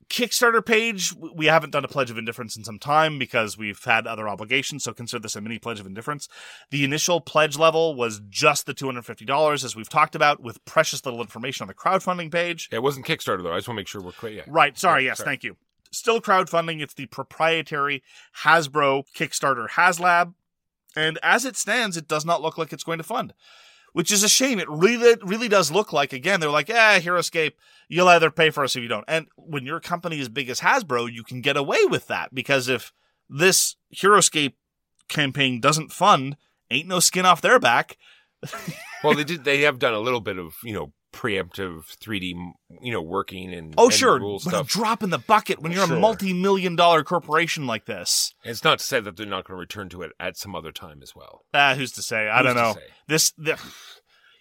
[0.09, 4.07] Kickstarter page, we haven't done a pledge of indifference in some time because we've had
[4.07, 6.27] other obligations, so consider this a mini pledge of indifference.
[6.71, 11.21] The initial pledge level was just the $250, as we've talked about, with precious little
[11.21, 12.69] information on the crowdfunding page.
[12.71, 13.53] It wasn't Kickstarter though.
[13.53, 14.33] I just want to make sure we're clear.
[14.33, 14.43] Yeah.
[14.47, 14.77] Right.
[14.77, 15.03] Sorry.
[15.03, 15.17] Yeah, Yes.
[15.19, 15.27] sorry.
[15.27, 15.57] Thank you.
[15.91, 16.81] Still crowdfunding.
[16.81, 18.01] It's the proprietary
[18.43, 20.33] Hasbro Kickstarter HasLab.
[20.95, 23.33] And as it stands, it does not look like it's going to fund,
[23.93, 24.59] which is a shame.
[24.59, 27.53] It really, really does look like, again, they're like, eh, Heroescape,
[27.87, 29.05] you'll either pay for us if you don't.
[29.07, 32.67] And when your company is big as Hasbro, you can get away with that because
[32.67, 32.91] if
[33.29, 34.53] this Heroescape
[35.07, 36.37] campaign doesn't fund,
[36.71, 37.97] ain't no skin off their back.
[39.03, 39.43] Well, they did.
[39.45, 42.33] They have done a little bit of you know preemptive 3D
[42.81, 44.19] you know working and Oh, and sure.
[44.19, 44.67] rule stuff.
[44.67, 45.97] drop in the bucket when you're Sure.
[45.97, 48.33] a multi million dollar corporation like this.
[48.43, 50.71] It's not to say that they're not going to return to it at some other
[50.71, 51.41] time as well.
[51.53, 52.27] Ah, who's to say?
[52.29, 52.75] I Who's don't know.
[53.07, 53.59] This, the,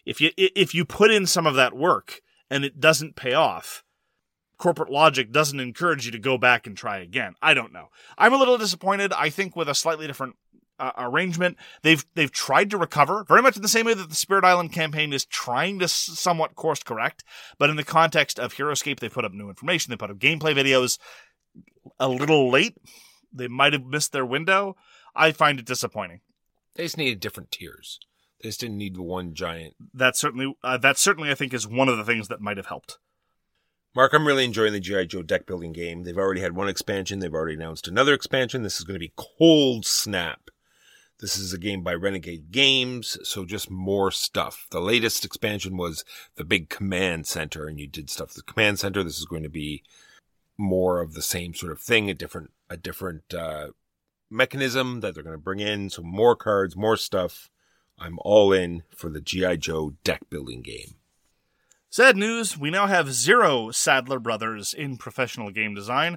[0.05, 2.21] if you if you put in some of that work
[2.51, 3.83] and it doesn't pay off,
[4.59, 7.35] corporate logic doesn't encourage you to go back and try again.
[7.41, 7.89] I don't know.
[8.17, 9.13] I'm a little disappointed.
[9.13, 10.37] I think with a slightly different
[10.79, 14.15] uh, arrangement, they've they've tried to recover very much in the same way that the
[14.15, 17.25] Spirit Island campaign is trying to s- somewhat course correct,
[17.59, 19.91] but in the context of Heroescape, they put up new information.
[19.91, 20.99] They put up gameplay videos
[21.99, 22.77] a little late.
[23.33, 24.77] They might have missed their window.
[25.15, 26.21] I find it disappointing.
[26.77, 27.99] They just needed different tiers.
[28.43, 29.75] They just didn't need the one giant.
[29.93, 32.67] that certainly uh, that certainly I think is one of the things that might have
[32.67, 32.99] helped.
[33.97, 36.05] Mark, I'm really enjoying the GI Joe deck building game.
[36.05, 37.19] They've already had one expansion.
[37.19, 38.63] They've already announced another expansion.
[38.63, 40.51] This is going to be Cold Snap.
[41.21, 44.69] This is a game by Renegade Games, so just more stuff.
[44.71, 46.05] The latest expansion was
[46.37, 48.35] the big command center, and you did stuff.
[48.35, 49.03] The command center.
[49.03, 49.83] This is going to be
[50.57, 53.69] more of the same sort of thing, a different, a different uh,
[54.31, 55.91] mechanism that they're going to bring in.
[55.91, 57.51] So more cards, more stuff.
[57.99, 60.95] I'm all in for the GI Joe deck building game.
[61.91, 66.17] Sad news: we now have zero Sadler brothers in professional game design.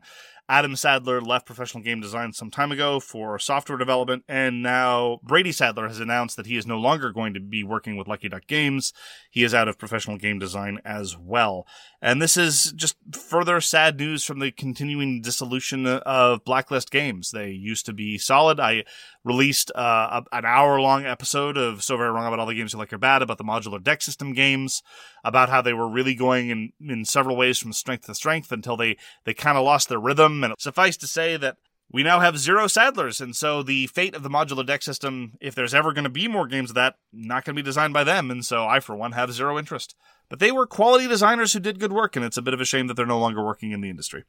[0.51, 5.53] Adam Sadler left professional game design some time ago for software development, and now Brady
[5.53, 8.47] Sadler has announced that he is no longer going to be working with Lucky Duck
[8.47, 8.91] Games.
[9.29, 11.65] He is out of professional game design as well.
[12.01, 17.31] And this is just further sad news from the continuing dissolution of Blacklist Games.
[17.31, 18.59] They used to be solid.
[18.59, 18.83] I
[19.23, 22.73] released uh, a, an hour long episode of So Very Wrong About All the Games
[22.73, 24.81] You Like Are Bad about the modular deck system games,
[25.23, 28.75] about how they were really going in, in several ways from strength to strength until
[28.75, 30.40] they, they kind of lost their rhythm.
[30.43, 31.57] And suffice to say that
[31.91, 35.53] we now have zero Sadlers, and so the fate of the modular deck system, if
[35.53, 38.05] there's ever going to be more games of that, not going to be designed by
[38.05, 39.93] them, and so I, for one, have zero interest.
[40.29, 42.65] But they were quality designers who did good work, and it's a bit of a
[42.65, 44.23] shame that they're no longer working in the industry.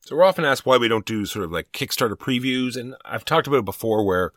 [0.00, 3.24] So we're often asked why we don't do sort of like Kickstarter previews, and I've
[3.24, 4.32] talked about it before where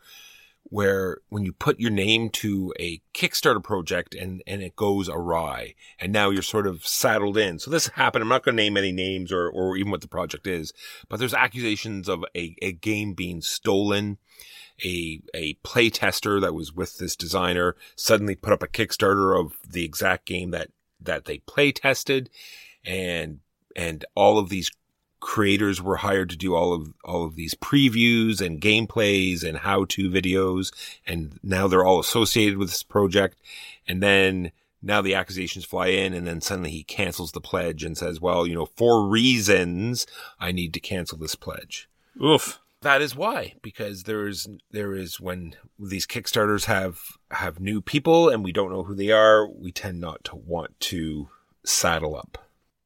[0.70, 5.74] where when you put your name to a Kickstarter project and and it goes awry,
[6.00, 7.58] and now you're sort of saddled in.
[7.58, 8.22] So this happened.
[8.22, 10.72] I'm not going to name any names or or even what the project is,
[11.08, 14.18] but there's accusations of a, a game being stolen.
[14.84, 19.54] A a play tester that was with this designer suddenly put up a Kickstarter of
[19.66, 20.68] the exact game that
[21.00, 22.28] that they play tested,
[22.84, 23.40] and
[23.74, 24.70] and all of these
[25.20, 30.10] creators were hired to do all of all of these previews and gameplays and how-to
[30.10, 30.72] videos
[31.06, 33.38] and now they're all associated with this project.
[33.88, 34.52] And then
[34.82, 38.46] now the accusations fly in and then suddenly he cancels the pledge and says well
[38.46, 40.06] you know for reasons
[40.38, 41.88] i need to cancel this pledge.
[42.22, 42.60] Oof.
[42.82, 48.28] that is why because there is there is when these kickstarters have have new people
[48.28, 51.28] and we don't know who they are we tend not to want to
[51.64, 52.38] saddle up.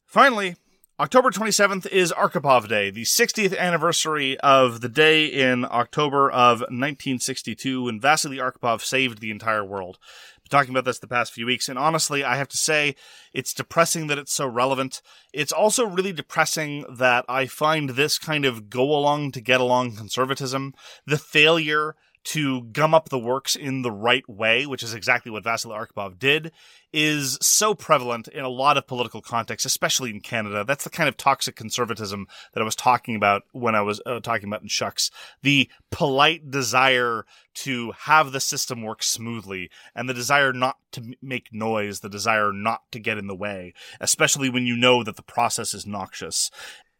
[0.07, 0.57] Finally,
[1.01, 7.85] October 27th is Arkhipov Day, the 60th anniversary of the day in October of 1962
[7.85, 9.99] when Vasily Arkhipov saved the entire world.
[10.45, 12.97] Been talking about this the past few weeks, and honestly, I have to say,
[13.33, 15.01] it's depressing that it's so relevant.
[15.33, 19.97] It's also really depressing that I find this kind of go along to get along
[19.97, 20.75] conservatism,
[21.07, 25.45] the failure to gum up the works in the right way, which is exactly what
[25.45, 26.53] Vasily Arkhipov did,
[26.93, 30.65] is so prevalent in a lot of political contexts, especially in Canada.
[30.65, 34.21] That's the kind of toxic conservatism that I was talking about when I was uh,
[34.21, 35.11] talking about in SHUX.
[35.43, 37.25] The polite desire
[37.55, 42.53] to have the system work smoothly and the desire not to make noise, the desire
[42.53, 46.51] not to get in the way, especially when you know that the process is noxious.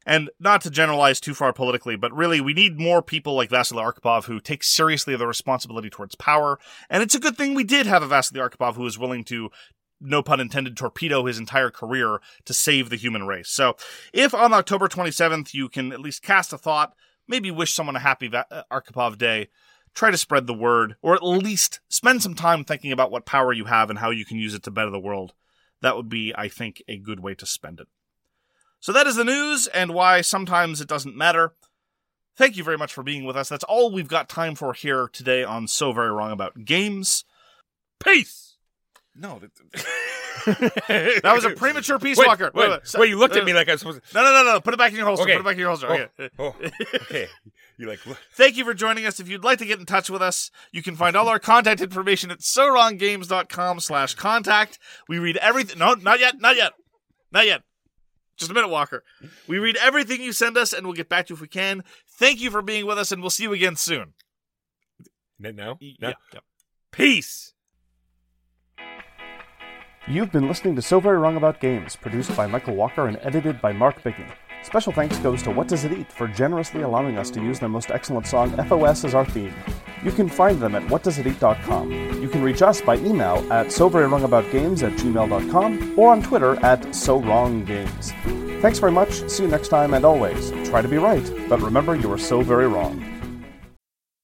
[0.07, 3.83] And not to generalize too far politically, but really, we need more people like Vasily
[3.83, 6.59] Arkhipov who take seriously the responsibility towards power.
[6.89, 9.51] And it's a good thing we did have a Vasily Arkhipov who was willing to,
[10.01, 13.51] no pun intended, torpedo his entire career to save the human race.
[13.51, 13.77] So,
[14.13, 16.95] if on October 27th you can at least cast a thought,
[17.29, 19.49] maybe wish someone a happy Va- uh, Arkhipov day,
[19.95, 23.53] try to spread the word, or at least spend some time thinking about what power
[23.53, 25.35] you have and how you can use it to better the world.
[25.83, 27.89] That would be, I think, a good way to spend it.
[28.81, 31.53] So that is the news and why sometimes it doesn't matter.
[32.37, 33.49] Thank you very much for being with us.
[33.49, 37.25] That's all we've got time for here today on So Very Wrong About Games.
[38.03, 38.57] peace
[39.15, 39.51] No, that,
[41.23, 42.51] that was a premature Peace Wait, Walker.
[42.55, 44.15] wait, wait, wait, you looked at uh, me like I was supposed to.
[44.15, 44.61] No, no, no, no.
[44.61, 45.25] Put it back in your holster.
[45.25, 45.35] Okay.
[45.35, 45.89] Put it back in your holster.
[45.89, 46.31] Oh, Okay.
[46.39, 46.55] oh,
[47.03, 47.27] okay.
[47.77, 49.21] You like, look- Thank you for joining us.
[49.21, 51.81] If you'd like to get in touch with us, you can find all our contact
[51.81, 54.79] information at sowronggames.com slash contact.
[55.09, 55.79] We read everything.
[55.79, 56.39] No, not yet.
[56.41, 56.73] Not yet.
[57.33, 57.63] Not yet.
[58.41, 59.05] Just a minute, Walker.
[59.47, 61.85] We read everything you send us and we'll get back to you if we can.
[62.09, 64.15] Thank you for being with us and we'll see you again soon.
[65.39, 65.77] no, no, no.
[65.79, 66.41] yeah, yeah.
[66.91, 67.53] Peace.
[70.09, 73.61] You've been listening to So Very Wrong About Games, produced by Michael Walker and edited
[73.61, 74.33] by Mark Bigney.
[74.63, 77.69] Special thanks goes to What Does It Eat for generously allowing us to use their
[77.69, 79.55] most excellent song, FOS, as our theme.
[80.05, 82.23] You can find them at whatdoesiteat.com.
[82.23, 88.61] You can reach us by email at soverywrongaboutgames at gmail.com or on Twitter at SoWrongGames.
[88.61, 91.97] Thanks very much, see you next time, and always, try to be right, but remember
[91.97, 93.20] you are so very wrong.